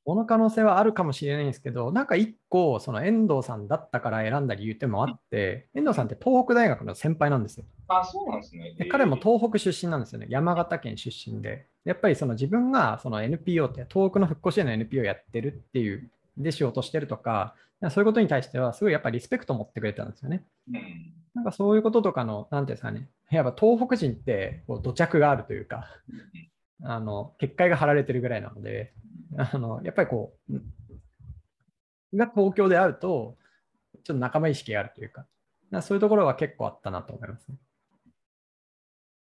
[0.06, 7.66] この可能性はあるかもしれないんですけど、なんか一個、その遠藤さんだったから選んだ理由ってもあって、遠藤さんって東北大学の先輩なんですよ。
[7.88, 8.76] あ、そうなんですね。
[8.78, 10.28] で彼も東北出身なんですよね。
[10.30, 11.68] 山形県出身で。
[11.86, 17.56] やっぱりその自分がその NPO って、東北の復興支援の NPO をやってるっていう、で仕事してるとか、
[17.90, 20.46] そういうことに対しては、すごいやっぱりリスペクトを持ってくれたんですよね。
[21.34, 25.88] なんかそういうこととかの、なんていうんですかね、やっぱ東北人ってこう土着があるというか、
[26.84, 28.94] あの結界が張られてるぐらいなので、
[29.38, 33.38] あのやっぱりこう、が東京で会うと、
[34.04, 35.26] ちょっと仲間意識があるというか、
[35.72, 37.58] かそういうところは結構あったなと思いますね。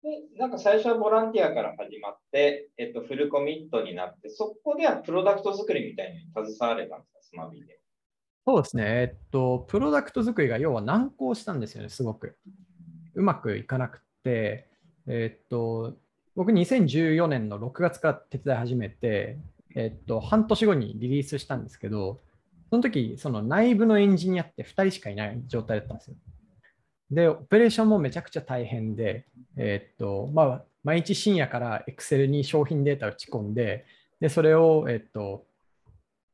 [0.03, 7.81] で、なんか最初はボランティアから始まって、えっと、フルコミットになって、そこではプロダクト作りみたいに携われたんですか、スマビで。
[8.47, 12.39] そうですね、えっと、プロダクト作りが要は難航したんですよね、すごく。
[13.15, 14.69] うまくいかなくて、
[15.07, 15.95] えっと、
[16.35, 19.39] 僕2014年の6月から手伝い始めて、
[19.75, 22.21] えっと、半年後にリリースしたんですけど、
[22.71, 26.17] その時、その内部のエンジニアって2人しかいない状態だったんですよ。
[27.11, 33.85] で、オペレーションもめちゃくちゃ大変で、えっと、まあ、毎日深夜から Excel に商品データを打ち込んで、
[34.20, 35.44] で、それを、えっと、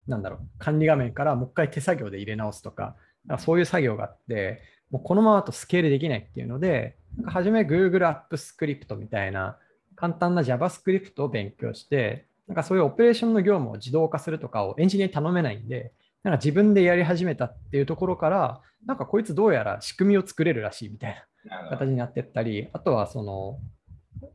[0.07, 2.97] なんだろう、管理画面からもう一回手作業で入れ直すとか、
[3.29, 4.61] かそういう作業があって、
[4.91, 9.59] もうこのままだとスケールできないっていうので、なんか初め Google App Script みたいな
[9.97, 15.93] 簡単な JavaScript を勉強して、なんかそういうオペレーションの業務を自動化するとかをエンジニアに頼めないんで、
[16.27, 23.61] なんか自分でやり始めたっていうところから、なんかこいつどうやら仕組みを作れるらしいみたいな形になってったり、あとはその、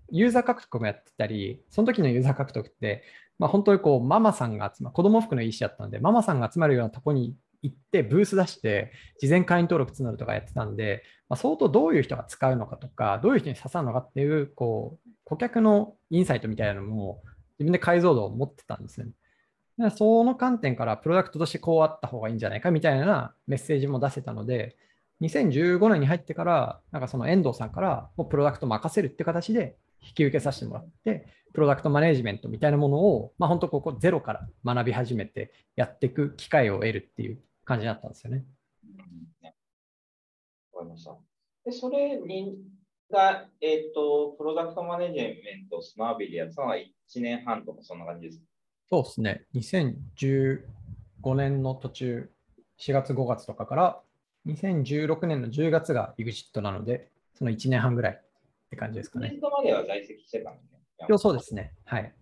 [0.10, 3.04] ユーザー獲得もやってたり、その時のユーザー獲得って、
[3.40, 17.22] まあ、本当にこう、ママさんが集まる、子供服の EC だったんで、ママさんが集まるようなとこに行って、ブース出して、事前会員登録募るとかやってたんで、まあ、相当どういう人が使うのかとか、どういう人に刺さるのかっていう、こう、顧客のインサイトみたいなのも、
[17.60, 19.12] 自分で解像度を持ってたんですよね。
[19.90, 24.76] その観点から、プロダクトとしてこうあった方がいいんじゃないかみたいなメッセージも出せたので、
[25.22, 38.46] 2015年に入ってから、なんかその遠藤さんからもうプロダクト任せるって形で引き受けさせてもらって、プロダクトマネジメントみたいなものを、まあ、本当ここゼロから学び始めてやっていく機会を得るっていう感じだったんですよね。
[40.74, 41.16] わかりました。
[41.66, 42.58] で、それに、
[43.12, 45.34] が、えっ、と、プロダクトマネジメ
[45.66, 46.88] ントスマービーでやったのは1
[47.22, 48.42] 年半とかそんな感じです。
[48.92, 49.46] そうですね。
[49.56, 50.64] 2015
[51.34, 52.30] 年の途中、
[52.78, 54.02] 4月5月とかから、
[54.48, 58.22] 2016年の10月が EXIT なので、その1年半ぐらいっ
[58.70, 60.74] て感じですかねまでは在籍してたんです
[61.10, 61.18] ね。
[61.18, 61.72] そうですね。
[61.86, 62.14] はい。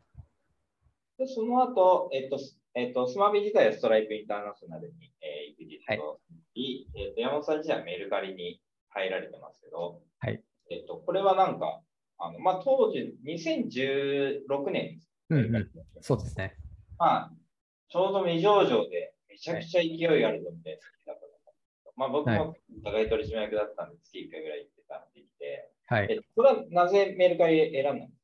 [1.18, 6.20] で、その後、えっ、と、すえっ、と、スマビ自体はストライプインターナショナルに、えー、行く実と、
[6.54, 10.44] いえっ、と、山本さん自体はメルカリに入られてますけど、はい。
[10.70, 11.82] えっ、と、これはなんか、
[12.20, 15.10] あの、まあ、当時、2016年です。
[15.30, 15.70] うんうん。
[16.02, 16.56] そうですね。
[16.98, 17.32] まあ、
[17.90, 26.08] ちょうど未上場で、めちゃくちゃ勢いあるので、好きだったと思うんですけどまあ、僕はも互い取締役だったんで、月1回ぐらい行ってたって言って、はい。
[26.10, 28.20] えっと、これはなぜメルカリ選んだんです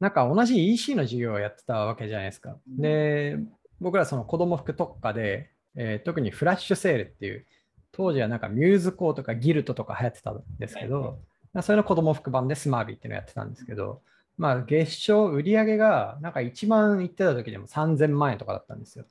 [0.00, 2.58] なんか同じ EC の事業をやってたわけじゃないですか。
[2.66, 3.38] で、
[3.80, 7.46] 僕らその子供服特化で、えー特にフラッシュセールっていう、
[7.92, 11.20] 当時はなんかミューズコーとかギルトとか流行ってたんですけど、
[11.52, 14.02] まあそれの子供服版でスマービーっていうのをやってたんですけど、
[14.36, 19.04] まあ月賞売上がなんか一番いってた時でも3000万円とかだったんですよ。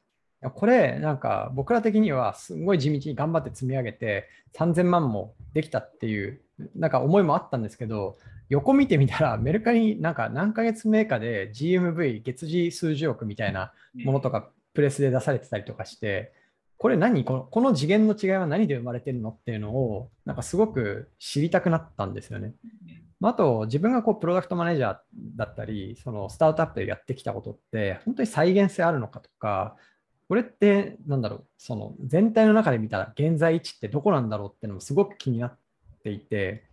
[0.55, 6.41] これなんか僕ら的にはすごい地道に頑張って積み上げて3000万もできたっていう
[6.75, 8.17] なんか思いもあったんですけど、
[8.49, 13.71] 横見てみたら、メルカリなんか何ヶ月目かで GMV 月次数十億みたいな
[14.03, 16.33] ものとかプレスで出されてたりとかして、
[16.77, 17.23] これ何？
[17.23, 19.29] このこの次元の違いは何で生まれてるの？
[19.29, 22.53] っていうのをなんかすごく知りたくなったんですよね。
[23.23, 24.97] まああと自分がこうプロダクトマネージャー
[25.37, 29.77] だったり、そのスタートアップでやってきたことって本当に再現性あるのかとか、
[30.27, 35.57] これってなんだろう、その全体の中で見たら現在位置ってどこなんだろうっていうのもすごく気になっ
[36.03, 36.65] ていて、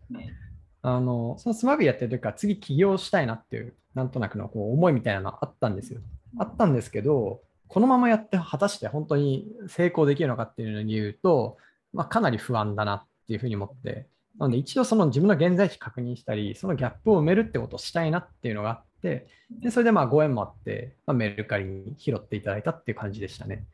[0.83, 6.01] あのそのスマビやってる時から次起業したいなっていう、なんとなくのこう思いみたいなのあったんですよ。
[6.37, 11.59] あったんですけど、このままやって果たして本当に成功できるのかっていうのに言うと、
[11.93, 14.09] まあ、かなり不安だなっていうふうに思って、
[14.41, 19.27] なので一度その自分の現在地確認したり、そのギャップを埋めるってことをしたいなっていうのがあって、
[19.61, 23.67] でそれでまあご縁もあって、まあ、メルカリに拾っていただいたっていう感じでしたね。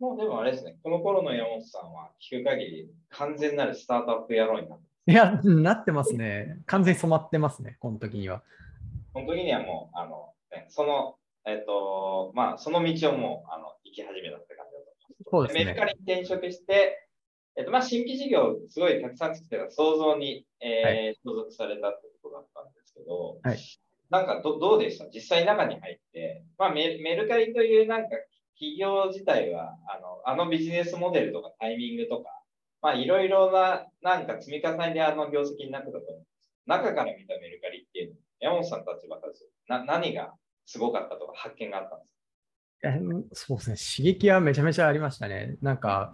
[0.00, 6.58] もうでもあれですね、この頃の山本さんは聞く限り完全なるスタートアップ野郎になっていや、なってますね。
[6.66, 8.42] 完全に染まってますね、この時には。
[9.12, 11.14] この時にはもう、あの、ねその、
[11.46, 15.30] えっ、と、まあ、その道をもう、あの、行き始めたって感じだと思います。
[15.30, 17.03] そうですねメルカリに転職して、
[17.56, 23.58] えっ、と、まあ、新規事業すごいたくさん作ってた創造に、えー所属されたってことだったんですけど、はい。
[24.10, 25.06] なんかどどうでした？
[25.12, 28.10] 実際中に入って、まあメ、メルカリというなんか
[28.54, 32.30] 企業自体はあの、あのビジネスモデルとかタイミングとか、
[32.82, 36.50] まあいろいろななんか積み重ねであの業績になってたと思うんです。
[36.66, 39.20] 中から見たメルカリっていうの山本さんたちは
[39.68, 40.34] な何が
[40.66, 43.46] すごかったとか発見があったんですか？
[43.46, 43.70] そうです
[44.02, 45.56] ね、刺激はめちゃめちゃありましたね。
[45.62, 46.12] なんか、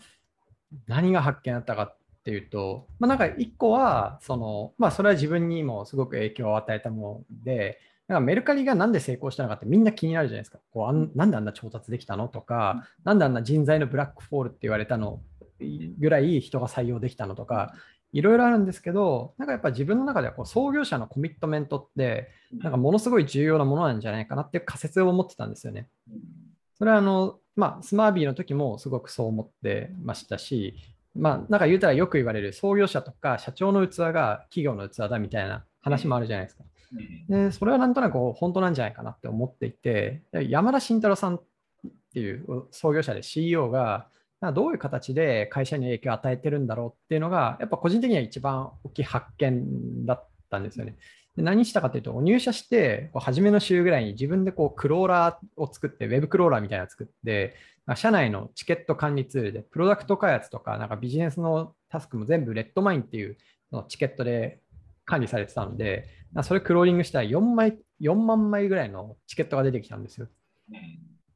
[0.87, 7.79] 何が発見あったかっていうと、まあ、なんか一個は、その、まあ、それは自分にもすごく影響を与えたもので、
[8.09, 10.59] なんかメルカリがなんで成功したのかってみんな気になるじゃないですか。
[10.73, 15.23] こうあんなんであんな調達できたのとか、なんであんな人材のブラックフォールって言われたの
[15.99, 17.73] ぐらい人が採用できたのとか、
[18.13, 22.29] いろいろあるんですけど、なんかやっぱ自分の中ではこう創業者のコミットメントって、
[22.59, 25.89] なんかものすごい重要なものなんじゃないかなっていう仮説を持ってたんですよね。
[26.79, 30.75] それはあの、まあ、スマービーの時もすごくそう思ってましたし、
[31.15, 36.65] まあ、なんか言うたらよく言われる創業者とか社長の器が企業の器だみたいな話もあるじゃないですか。
[37.29, 41.41] でそれはなんとなく本当なんじゃないかなって思っていて、山田慎太郎さんっ
[42.15, 44.09] ていう創業者で CEO が、
[44.55, 50.97] どういう形で会社に影響を与えてるんだろうっていうのが、やっぱ個人的には一番大きい発見だったんですよね。
[51.41, 57.55] で何したかというと、入社して、初めの週ぐらいに自分でこうクローラーを作って、ウェブクローラーみたいなのを作って、
[57.97, 63.37] 社内のチケット管理ツールで、プロダクト開発とか、なんかビジネスのタスクも全部レッドマインっていう
[63.73, 64.61] のチケットで
[65.05, 66.07] 管理されてたので、
[66.43, 70.29] それクローリングしたら4枚4万枚ぐらいのチケットが出てきたんですよ。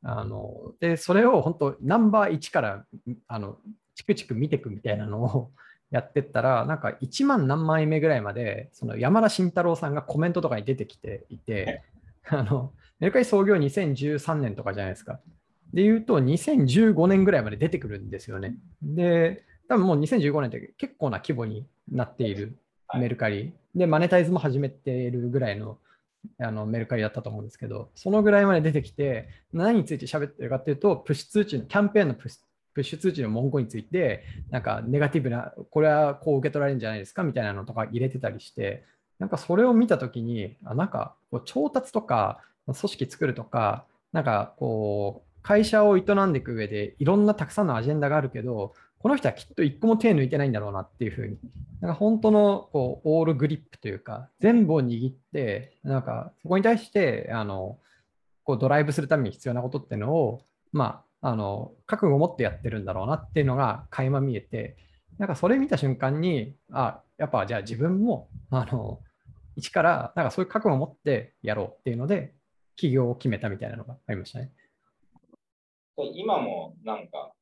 [0.03, 2.85] あので、それを本当、ナンバー1から
[3.27, 3.59] あの
[3.95, 5.51] チクチク見ていくみたいなのを
[5.91, 11.83] やってったら、なんか1万何枚目ぐらいまで、その山田慎太郎さんがコメントとかに出てきていて、
[12.29, 15.21] あのメルカリ創業2013年とかじゃないですか。
[15.73, 18.57] で言うと、2015年ぐらいまで出てくるんですよね。
[18.83, 22.57] で、多分もう2015年って結構な規模になっている
[22.99, 23.53] メルカリ。
[23.75, 25.79] で、マネタイズも始めているぐらいの
[26.39, 32.33] あのメルカリだったと思うんですけど、そのぐらいまで出てきて、何について喋ってるかっていうと、プッシュ通知の、キャンペーンのプッ
[32.75, 38.85] プッシュ通知の文言について、なんかネガティブな、これはこう受け取られるんじゃないですかみたいなのとか入れてたりして、
[39.19, 51.37] なんかそれを見たときに、あなんかこう調達とか、組織作るとか、なんかこう、会社を営んでいく上で、いろんなたくさんのアジェンダがあるけど、この人はきっと一個も手抜いてないんだろうなっていうふうに、
[51.83, 57.79] なんか本当のこうオールグリップというか、全部を握って、なんかそこに対して、あの、
[58.45, 60.41] こうドライブするために必要なことっていうのを、
[60.73, 64.77] まあ、あの覚悟を持ってやってるんだろうなっていうのが垣間見えて、
[65.19, 69.01] なんかそれ見た瞬間に、あ、やっぱじゃあ自分も、あの、
[69.57, 72.35] 一からなんかそういう覚悟を持ってやろうっていうので、
[72.77, 74.53] 起業を決めたみたいなのがありましたね。
[76.15, 77.33] 今もなんか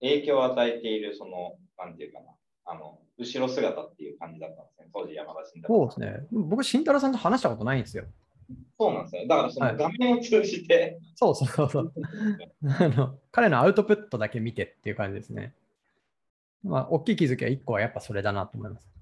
[0.00, 2.26] 影響を与えている、その、なんていうかな、
[2.66, 6.26] あの、後ろ姿っていう感じだったんですね、当時山田慎太郎そうですね。
[6.30, 8.04] 僕、慎太郎さんと話したことないんですよ。
[8.78, 9.26] そうなんですよ。
[9.26, 11.92] だからその画面を通じて、はい、そうそうそう
[12.66, 13.18] あの。
[13.30, 15.54] 彼のアウトプットだけ見てっていう感じですね。
[16.62, 18.94] まあ、大きい気づきは1個はやっぱそれだなと思います。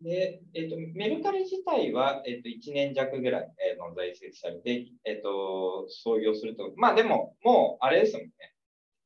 [0.00, 8.32] で、えっ、ー、と、メルカリ自体は、えっ、ー、と、1年弱ぐらいの在籍されて、えっ、ー、と、創業すると、まあでも、もう、あれですもんね。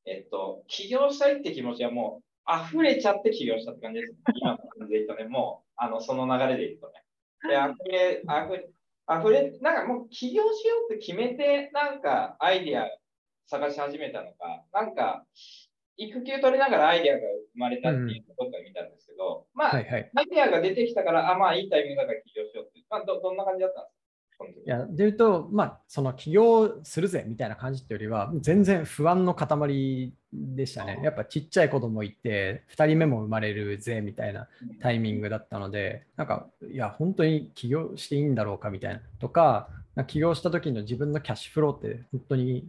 [0.05, 4.19] えっ、と、起業したいって気持ちはもう、溢れちゃって起業したって感じです、ね。
[4.35, 7.00] 今の感じでとね、もう、あの、その流れで言うとね。
[7.49, 8.71] で、溢れ、溢れ、
[9.09, 12.87] 溢れ、なんかもう起業しようって決めて、なんかアイディア
[13.47, 15.25] 探し始めたのか、なんか、
[15.97, 17.21] 育休取りながらアイディアが
[17.53, 24.63] 生まれたっていうことを見たんですけど、うん、まあ、はいはい、アイディアが出てきたから、あ、まあいいタイミングだから起業しようって、まあど、どんな感じだったんですか？
[24.65, 31.01] いやでいうと、まあ、その起業するぜみたいな感じっていうよりは、全然不安の塊でしたね。
[31.03, 34.49] やっぱちっちゃい子供いて、2人目も生まれるぜみたいな
[34.81, 39.01] タイミングだったので、なんか、いや、本当に起業していいんだろうかみたいな。
[39.19, 39.69] とか、
[40.07, 42.69] 起業した時の自分のキャッシュフローって本当に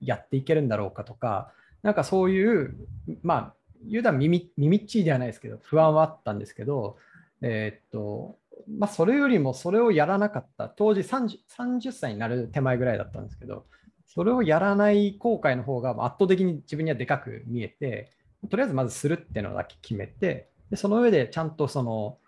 [0.00, 1.52] やっていけるんだろうかとか、
[1.82, 2.76] なんかそういう、
[3.22, 3.54] まあ、
[3.86, 6.96] 言うたら耳耳っちいではないですけど、不安はあったんですけど、
[7.42, 8.38] えー、っと、
[8.78, 13.66] まあ、それよりもそれをやらなかった、当時 30, 30歳になる手前ぐらいだったんですけど、
[14.14, 18.12] それをやらない後悔の方が圧倒的に自分にはでかく見えて、
[18.48, 22.18] とりあえずまずするっていうのだけ決めて、でその上でちゃんとその、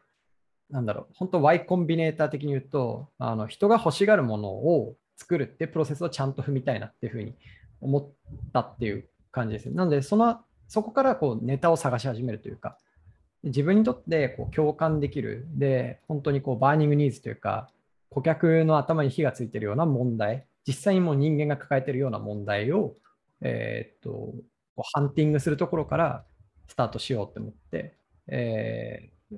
[0.68, 7.34] なんだろう、本当 Y コンビネーター的に言うと、あの人が欲しがるものを作るってプロセスをちゃんと踏みたいなっていうふうに
[7.80, 8.08] 思っ
[8.52, 9.70] たっていう感じです。
[9.70, 12.78] なので、そのそこからこうネタを探し始めるというか、
[13.44, 17.70] 自分にとってこう共感できる、で、本当にこう burning needs というか、
[18.10, 22.94] 顧客の頭に火がついてるような問題、実際にもう人間が抱えているような問題を、
[23.40, 24.34] えー、っと
[24.94, 26.24] ハンティングするところから
[26.68, 27.96] スタートしようと思って、
[28.28, 29.36] えー、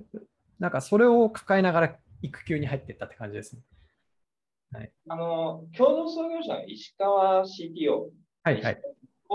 [0.59, 3.63] なんかそれを抱えながら育休に入っていったって感じですね。
[5.09, 8.11] あの、共同創業者の石川 CTO。
[8.43, 8.83] はいはい。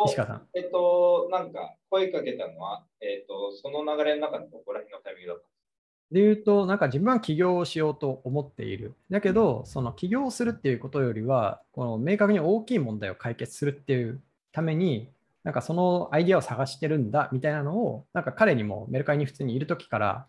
[0.05, 0.47] 石川さん。
[0.53, 5.52] えっと、なんか声かけたのは、えっと、その流れの中でどこら辺のタイミングだった
[6.13, 8.93] で言うと、なんか自分は起業をしようと思っている。
[9.09, 15.09] だけど、その起業をするっていうことよりは、この明確に大きい問題を解決するっていうために、
[15.43, 20.25] なんかそのアイディアを探してるんだみたいなのを、なんか彼にもメルカリに普通にいるときから、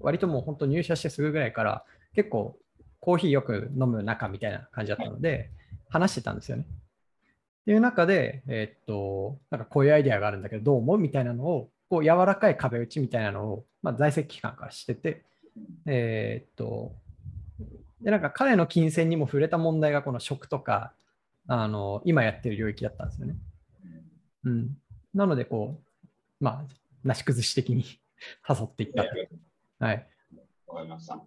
[0.00, 1.84] 割ともう本当入社してすぐぐらいから、
[2.14, 2.58] 結構
[2.98, 5.48] コーヒーよく飲む仲みたいな感じだったので、
[5.90, 6.64] 話してたんですよね。
[6.66, 10.98] っていう中で、えー、っと、なんかこういうアイデアがあるんだけど、どう思う？
[10.98, 15.22] みたいなのを、こう柔らかい壁打ちみたいなのを、まあ、在籍期間からしてて、
[15.84, 16.96] えー、っと、
[18.00, 20.94] で、なんか彼の金銭にも触れた問題がこの食とか、
[21.46, 23.36] あの、今やってる領域だったんですよね。
[24.44, 24.70] うん。
[25.14, 25.78] なので、こ
[26.40, 26.74] う、まあ、
[27.06, 27.84] なし崩し的に
[28.48, 29.04] 誘っていった
[29.84, 30.08] はい。
[30.66, 31.22] わかりました。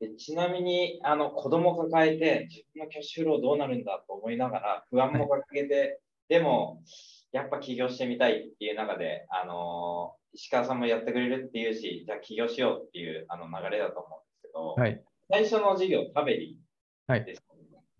[0.00, 5.98] でちなみにあの子供抱えて自分のキャッシュフローどうなるんだと思いながら不安もかけて、はい、
[6.30, 6.82] でも
[7.32, 17.42] やっぱ起業してみたいっていう中で、あの石川さんもやってくれるっていうし、じゃあ起業しようっていうあの流れだと思うんですけど、はい、最初の事業、タベリーです、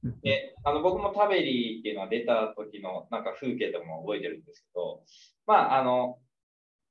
[0.05, 5.03] はい、であの僕もタベリーっていうのは出た時のなんか風景とかも覚えてるんですけど、
[5.47, 6.19] まあ、あの、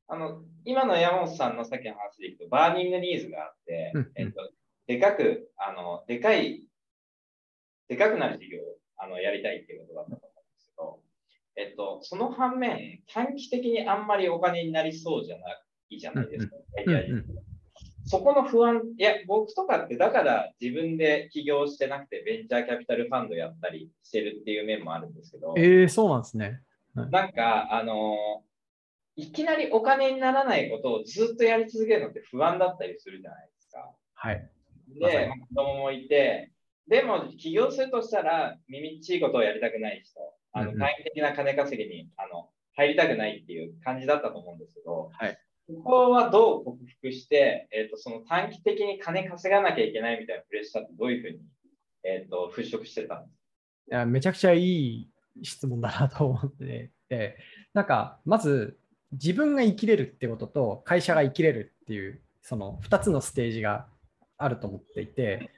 [0.07, 4.49] あの今の矢本さんのさっきの話でいくと、 burning needs があって、えっと、
[4.87, 6.63] でかく、あの、でかい、
[7.87, 8.63] でかくなる事業を
[8.97, 10.28] あのやりたいっていうことだったと
[11.55, 15.51] えっと、その反面、短期的にあんまりお金になりそうじゃな
[15.89, 16.53] いじゃないですか。
[18.05, 26.61] そこの不安、いや、僕とかってだから自分で起業してなくてベンチャーキャピタルファンドやったりしてるっていう面もあるんですけど、えー、そうなんですね。
[26.95, 28.15] はい、なんか、あの
[29.15, 33.91] いきなりお金にならないことをずっとやり続けるのって不安だったりするじゃないですか。
[34.13, 34.49] はい。
[34.99, 36.51] で、子供もいて、
[36.87, 40.19] でも起業するとしたら、耳っちいことをやりたくない人、
[40.51, 45.37] あの簡易的な金稼ぎにあの入りたくないっていう感じだったと思うんですけど、はい、
[45.67, 51.39] ここはどう克服して、えーと、その短期的に金稼がなきゃいけないみたいなプレッシャーってどういうふうに、
[52.03, 53.97] えーと、払拭してたんですか？
[53.97, 55.09] いやめちゃくちゃいい
[55.43, 56.91] 質問だなと思って。
[57.09, 57.37] て、
[57.73, 58.77] なんかまず
[59.11, 63.87] 自分が生きれるってことと会社が生きれるっていうその2つのステージが
[64.37, 65.49] あると思っていて、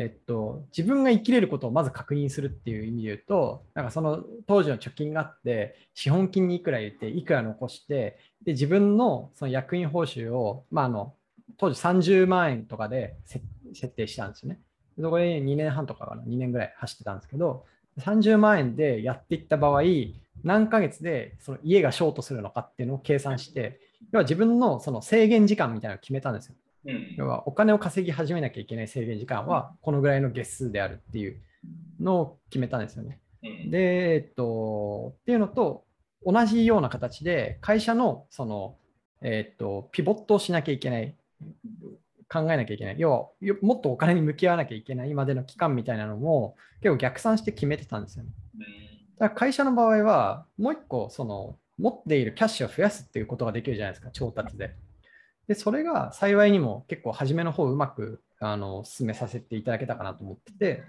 [0.00, 11.14] えっと、自分が生きれることをまず確認するっていう意味で言うと、なんかその当時の貯金があって、資本金にいくら入れて、いくら残して、で自分のその役員報酬を、まあ、あの
[11.56, 14.60] 当時30万円とかで設定したんですよね。
[15.00, 17.64] そこで2年半とかかな、2年ぐらい走ってたんですけど、
[17.98, 19.82] 30万円でやっていった場合、
[20.44, 23.80] 何ヶ月でその家がショートするのかっていうのを計算して、
[24.12, 26.54] 要は自分のその制限時間みたいなのを決めたんですよ。
[26.88, 31.36] うん、要はお金を稼ぎ始めなきゃいけない制限時間はこのぐらいの月数であるっていう
[32.00, 33.20] のを決めたんですよね。
[33.42, 35.84] うん、で、えっと、っていうのと
[36.24, 38.76] 同じような形で会社のその、
[39.20, 41.14] えっと、ピボットをしなきゃいけない
[42.30, 43.28] 考えなきゃいけない要は
[43.60, 48.30] もっとお金に向き合わなきゃいけないまでの期間みたいなのも結構逆算して決めてたんですよね。
[49.18, 54.74] だから会社の場合はもう一個その持っているキャッシュを増やすっていうことができるじゃないですか調達で。
[55.48, 60.82] で、それが幸いにも結構初めの方うまくあの進めさせていただけたかなと思ってて、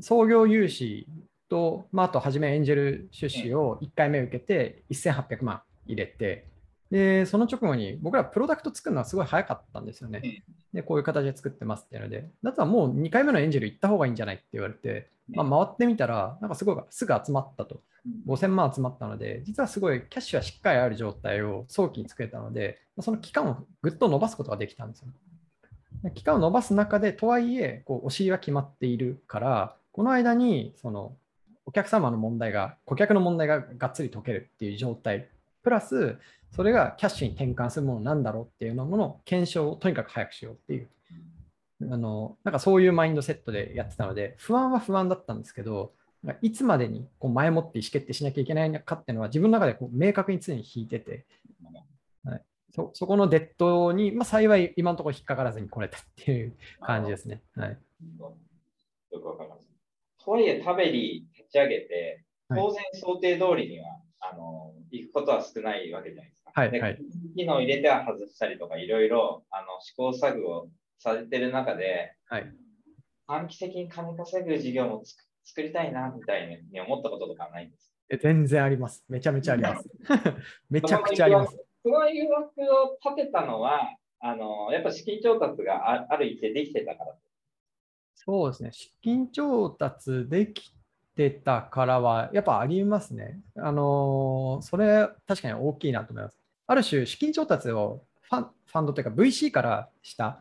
[0.00, 1.06] 創業融資
[1.48, 6.48] と、まあ、あと初めエンジェル出資を1回目受けて1800万入れて、
[6.90, 10.44] で、その直後に僕らプロダクト作るのはすごい早かったんですよね。
[10.72, 17.80] で、こういう形で作ってますっていうので、だったらもう2回目のエンジェル行った方がいいんじゃないって言われて、まあ、回ってみたら、なんかすごいすぐ集まったと。
[18.26, 25.08] 5000万集まったので、実はすごいキャッシュはしっかりある状態を早期に作れたので、その期間をぐっと伸ばすことができたんですよ。
[26.14, 31.16] 期間を伸ばす中で、とはいえ、こうお尻は決まっているから、この間にその
[31.64, 35.28] お客様の問題が、顧客の問題ががっつり解けるっていう状態、
[35.64, 36.16] プラス、
[36.56, 40.88] それがキャッシュに転換するものなんだろうっていうのの検証をとにかく早くしようっていう、
[41.82, 45.92] あのなんかそういうマインドセットでやってたので、不安は不安だったんですけど、
[46.40, 51.26] いつまでにこう前もって意思決定しなきゃいけないのかっていうのは自分の中でこう明確に常に引いてて、
[52.24, 52.42] はい、
[52.74, 57.42] そそこのデッドに、まあ、幸い今のところ引っかからずに来れたっていう感じですね。
[57.54, 57.78] はい、
[59.12, 59.66] よくわかります。
[60.24, 66.52] とはいえ、食べに立ち上げて、当然想定通りには、はい、あの行くことは少ないわけじゃないですか。
[66.54, 66.98] はいはい、
[67.36, 72.46] 機能入れては外したりとか、いろいろあの試行錯誤されてる中で、はい、
[73.26, 75.02] 短期的に金稼ぐ事業も
[75.44, 79.04] 作りたいなみたいに思ったこととかないんですえ全然あります。
[79.08, 79.88] めちゃめちゃあります。
[80.70, 81.58] めちゃくちゃあります。
[81.82, 87.14] その誘惑を立てたのは、あのやっぱ資金調達がある一定できてたから
[88.14, 90.72] そうですね、資金調達でき
[91.16, 93.40] てたからは、やっぱありますね。
[93.56, 96.38] あのそれ、確かに大きいなと思います。
[96.66, 100.40] ある種、資金調達をファンファンドというか VC からした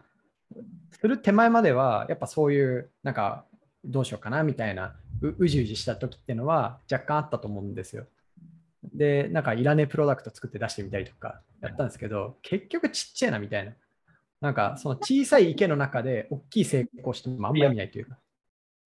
[0.91, 3.45] する手前までは、やっぱそういう、なんか、
[3.83, 8.05] どうしようかなみたいなう、うじうじした時っていうのは若干あったと思うんですよ。
[8.93, 13.73] で、なんかいらねえプロダクト作って出してみたりとかやったんですけど、結局ちっちゃいなみたいな。
[14.41, 18.17] なんかその小さい池の中で大きい成功してもあんまり見ないというか。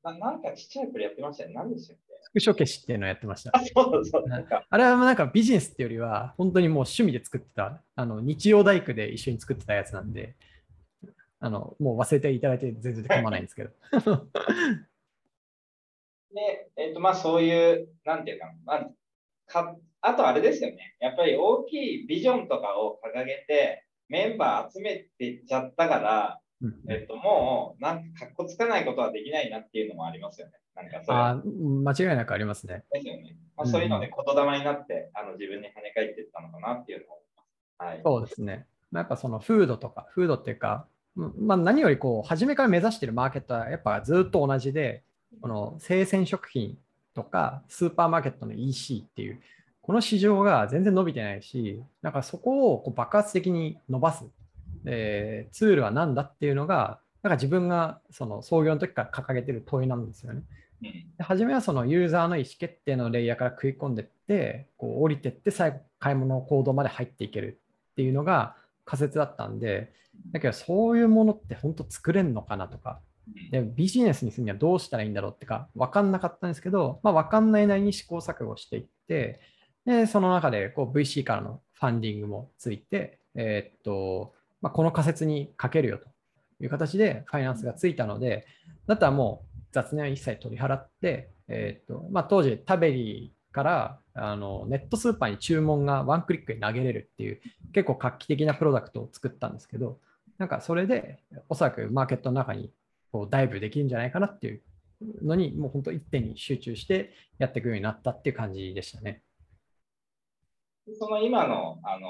[0.03, 1.55] ななんかちっちゃいプレやってましたよね。
[1.55, 2.13] 何でしたっけ？
[2.21, 3.51] スクショ消しっていうのをやってました。
[3.53, 4.27] あ、そうそう。
[4.27, 10.35] なんかあれはなんかビジネスっていうよりは、本当にもう趣味で作ってた、あの日曜大工で一緒に作ってたやつなんで、
[11.39, 13.71] あのもう忘れていただいて全然構わないんですけど。
[16.33, 18.89] で、えっ、と、まあそういう、なんていうか、まあ、
[19.47, 20.95] かあとあれですよね。
[20.99, 26.48] やっぱり大きいビジョンとかを掲げて、メンバー集めていっちゃったから、うん
[26.89, 30.53] えっと、もう、なんか、かっこつかないことはできないなっていうのもありますよね。
[30.75, 31.41] なんか、それあー
[31.83, 32.83] 間違いなくありますね。
[32.91, 33.37] ですよね。
[33.55, 37.89] まあ、うんそういうので言霊になって、あの自分に跳ね返っていったのかなっていうのを思います。
[37.89, 38.01] はい。
[38.03, 38.65] そうですね。
[38.91, 40.85] まあやっぱそのフードとか、フードっていうか、
[41.15, 45.03] うんまあ、何よりこう、初めから目指しているマーケットはやっぱずっと同じで、
[45.41, 46.77] この生鮮食品
[47.13, 49.41] とかスーパーマーケットの EC っていう、
[49.81, 54.23] この市場が全然伸びてないし、なんかそこをこう爆発的に伸ばす、
[54.91, 60.41] えーツールは何だっていうのが、なんか自分がその創業の時から掲げてる問いなんですよね。
[60.81, 60.91] うん。
[61.17, 67.59] で初めはそのユーザーの意思決定のレイヤーから食い込んでいって、こう降りていって最後買い物行動まで入っていける
[67.91, 69.93] っていうのが仮説だったんで、
[70.31, 72.99] だけどそういうものって本当作れんのかなとか、
[73.51, 79.39] でビジネスにするにはどうしたらいいんだろうってか分かんなかったんですけど、まあ、分かんないなりに試行錯誤していって、
[79.85, 86.05] でその中でこう VC からのファンディングもついて、えーっとまあ、この仮説にかけるよと
[86.63, 88.45] いう形でファイナンスがついたので、
[88.87, 97.41] だったらもう雑念は一切取り払って、えーっとまあ、当時タベリーからあのネットスーパーに注文がワンクリックで投げれるっていう
[97.73, 99.99] 結構画期的なプロダクトを作ったんですけど、
[100.37, 102.71] なんかそれでおそらくマーケットの中に
[103.11, 104.61] こうダイブできるんじゃないかなっていう
[105.23, 109.21] のに、もう本当一点に集中してやっていくようになったっていう感じでしたね。
[110.97, 112.07] その今の、あの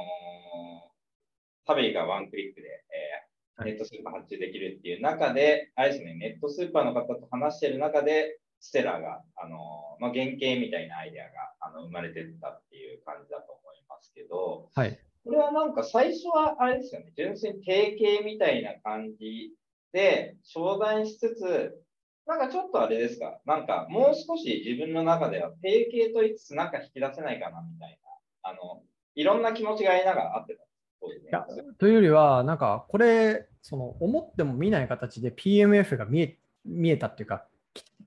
[1.69, 14.97] ータベリがワンクリックで、えーはいネットスーパー発注できるっていう中で、あれですね、ネットスーパーの方と話している中で、ステラが、あのーまあ、原型みたいなアイデアがあの生まれてったっていう感じだと思いますけど、はい。
[15.25, 19.51] これはなんか最初はあれですよね、純粋に定型みたいな感じ
[19.91, 21.83] で商談しつつ、
[22.27, 27.99] なんかちょっとあれですか、なんかもう少し自分の中では定型と言いつつなんか引き出せないかなみたい
[28.43, 28.83] な、あの、
[29.15, 30.63] いろんな気持ちがありながらあってた。
[31.01, 31.45] いや
[31.77, 37.45] というよりは、なんかこれ、その思っても見ない形で PMF が見え見えたっていうか、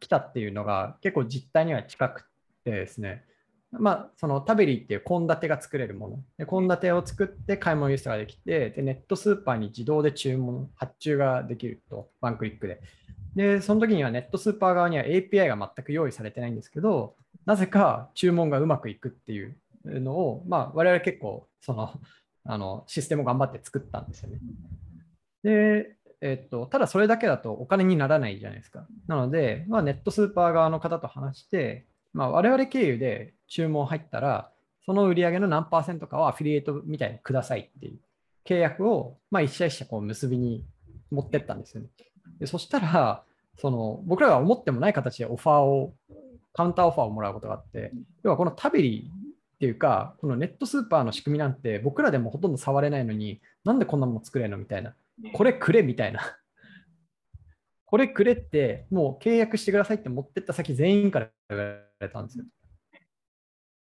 [0.00, 2.24] 来たっていうのが結構実態には近く
[2.64, 3.24] てですね、
[3.72, 6.46] まあ、そのタベリーっていう献立が作れるもの。
[6.46, 12.80] 献立を作って買い物輸出ができてで、ネットスーパーに自動で注文、発注ができると、ワンクリックで。
[13.34, 17.16] で、その時にはネットスーパー側には API が全く用意されてないんですけど、
[17.46, 21.94] なぜか注文がうまくいくっていうのを、まあ、我々結構、その、
[22.44, 24.38] あのシステムを頑張って作ったんですよね。
[25.42, 28.86] で、えっと、ただそれだけだとお金にならないじゃないですか。
[29.08, 34.50] なので、まあ、ネットスーパー側の方と話して、まあ、我々経由で注文入ったら、
[34.86, 37.98] その売り上げの何パーセントかはアフィリエイトみたいにくださいっていう
[38.44, 40.64] 契約を、まあ、一社一社こう結びに
[41.10, 41.88] 持ってったんですよね。
[42.38, 43.22] でそしたら、
[43.58, 45.94] その僕らが思ってもない形でオファーを、
[46.52, 49.21] カウンターオファーをもらうことがあって、要はこのタベリー
[49.62, 54.96] っていうか、このネットスーパーの仕組みなんて僕らでもほとんど触れないのに、なんでこんなもの作れるのみたいな。
[55.32, 56.20] これくれみたいな。
[57.86, 61.64] これくれって、もう契約してくださいって持ってった先全員から言わ
[62.00, 62.44] れたんですよ。
[62.44, 62.48] っ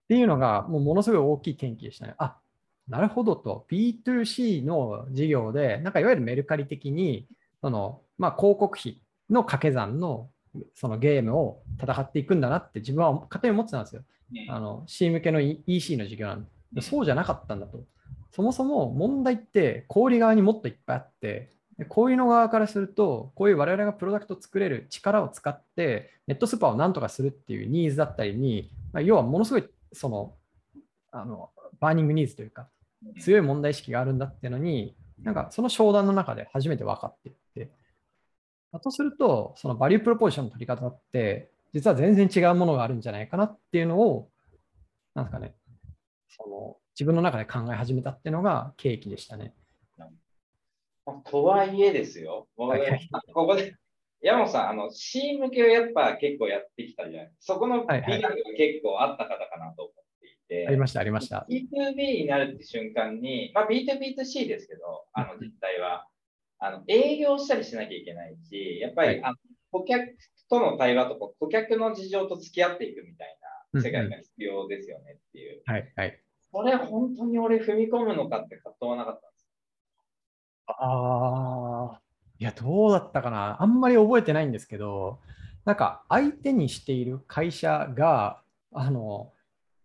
[0.07, 2.15] ていうのが、もうものすごい大きい転機でしたね。
[2.17, 2.39] あ
[2.87, 7.27] なるほどと、B2C の事業で、なんかいわゆるメルカリ的に、
[7.61, 10.31] そのまあ、広告費の掛け算の
[10.73, 14.01] そのゲームを戦っていくんだなって自分は勝手に思ってたんですよ。
[14.01, 14.09] うん
[14.47, 17.83] あの C 向けの EC の事業なんで、そうじゃなかったんだと。
[18.31, 30.35] そもそも問題って小売側にもっといっぱいあって、でこういうの側からすると、こういう我々がプロダクトを作れる力を使って、ネットスーパーをなんとかするっていうニーズだったりに、まあ要はものすごいその
[31.11, 32.67] あの burning needs というか、
[33.19, 37.29] 強い問題意識があるんだっていうのに、なんかその商談の中で初めて分かって。
[37.29, 37.48] いって、だ
[38.77, 44.29] とすると、その value proposition の取り方って、実は全然違うものがあるんじゃないかなっていうのを、
[45.15, 45.55] なんですかね、
[46.29, 49.55] その自分の中で考え始めたっていうのが契機でしたね。
[49.97, 50.05] ま
[51.07, 53.73] あとはいえですよ、ここで
[54.21, 58.17] 山本さん、あの、C 向けをやっぱ結構やってきたじゃないそこのはいはい。
[58.17, 61.47] 美学が結構あった方かなと思っていて、ありました、ありました。
[61.49, 66.05] B2B になるって瞬間に、まあ、B2B2C ですけど、あの実態は
[66.59, 69.35] あの営業したりしなきゃいけないし、やっぱり、はいあの
[69.71, 70.17] 顧客
[70.49, 73.37] との対話とか、顧客の事情と付き合っていくみたい
[73.73, 75.61] な世界が必要ですよねっていう。
[75.65, 76.19] はい、はい。
[76.51, 79.47] それ本当に俺踏み込むのかって葛藤はなかったんです。
[80.67, 82.01] ああ、
[82.39, 83.61] いや、どうだったかな。
[83.61, 85.19] あんまり覚えてないんですけど、
[85.65, 88.41] なんか相手にしている会社が、
[88.73, 89.31] あの、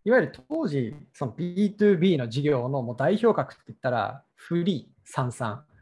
[0.03, 5.74] いわゆる当時、その B2B の事業のもう代表格って言ったら、フリー、サンサン、うん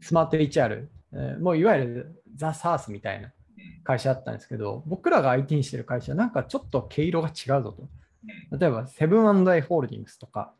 [0.00, 3.32] スマート HR、えーもういわゆるザ・サースみたいな
[3.84, 7.88] 会社だったんですけど、僕らが相手にしてる会社、なんかちょっと毛色が違うぞと。
[8.50, 8.58] うん。
[8.58, 10.52] 例えば、セブンアイ・ホールディングスとか、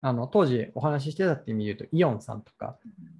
[0.00, 2.76] あの当時お話ししてたって意味で言うと、イオンさんとか、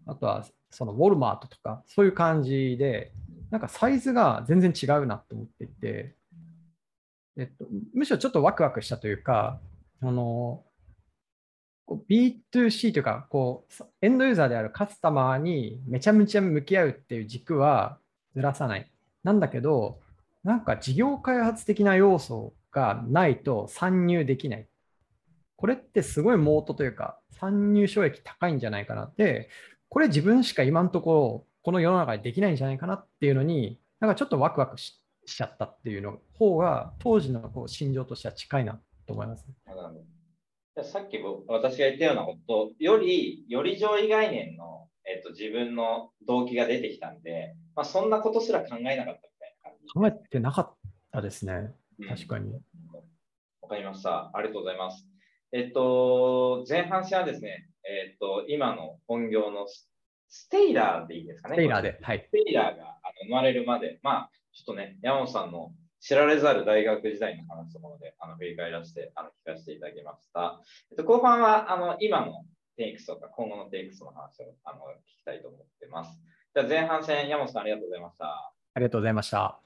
[0.07, 3.13] あとはそのウォルマートとか、そういう感じで、
[3.51, 6.15] なんかサイズが全然違うなと思っていて、
[7.39, 9.61] えっと、むしろちょっとワクワクしたというか、
[10.03, 10.63] あの
[11.89, 17.99] B2C というかこう、エンドユーザーであるカスタマーにめちゃめちゃ向き合うっていう軸は
[18.35, 18.91] ずらさない。
[19.23, 20.01] なんだけど、
[20.43, 24.69] なんか事業開発的な要素がないと参入できない。
[25.57, 29.49] これってすごいモートというか、参入障壁高いんじゃないかなって、
[29.89, 39.47] これ自分しか今のところ、この世の中でできないんじゃないかなっていうのに、なんかちょっとワクワクしちゃったっていうの方が、当時のこう心情としては近いなと思います。
[39.67, 40.24] なるほどじゃあ
[40.83, 49.93] さっき僕私が言ったようなことより、より上位概念の、えっと、自分の動機が出てきたんで、まあ、そんなことすら考えなかったみたいな感じ。
[49.95, 50.75] 考えてなかっ
[51.13, 51.73] たですね。
[52.01, 52.53] うん確かに。
[53.63, 54.31] わかりました。
[54.35, 55.07] ありがとうございます。
[55.53, 59.89] えっと、前半戦はですね、えっと、今の本業のス
[60.29, 61.57] ステイラーでいいですかね？
[61.57, 61.99] テイラーで。
[62.03, 62.25] はい。
[62.27, 65.73] ステイラーがあの生まれるまで、まあ、ちょっとね、山本さんの
[66.05, 70.61] 知られざる大学時代の話ともので、あの振り返らせてあの聞かせていただきました。
[70.91, 72.45] えっと、後半はあの今の
[72.77, 76.21] テイクスとか今後のテイクスの話をあの聞きたいと思ってます。
[76.55, 78.27] じゃあ前半戦、山本さんありがとうございました。
[78.27, 79.64] ありがとうございました。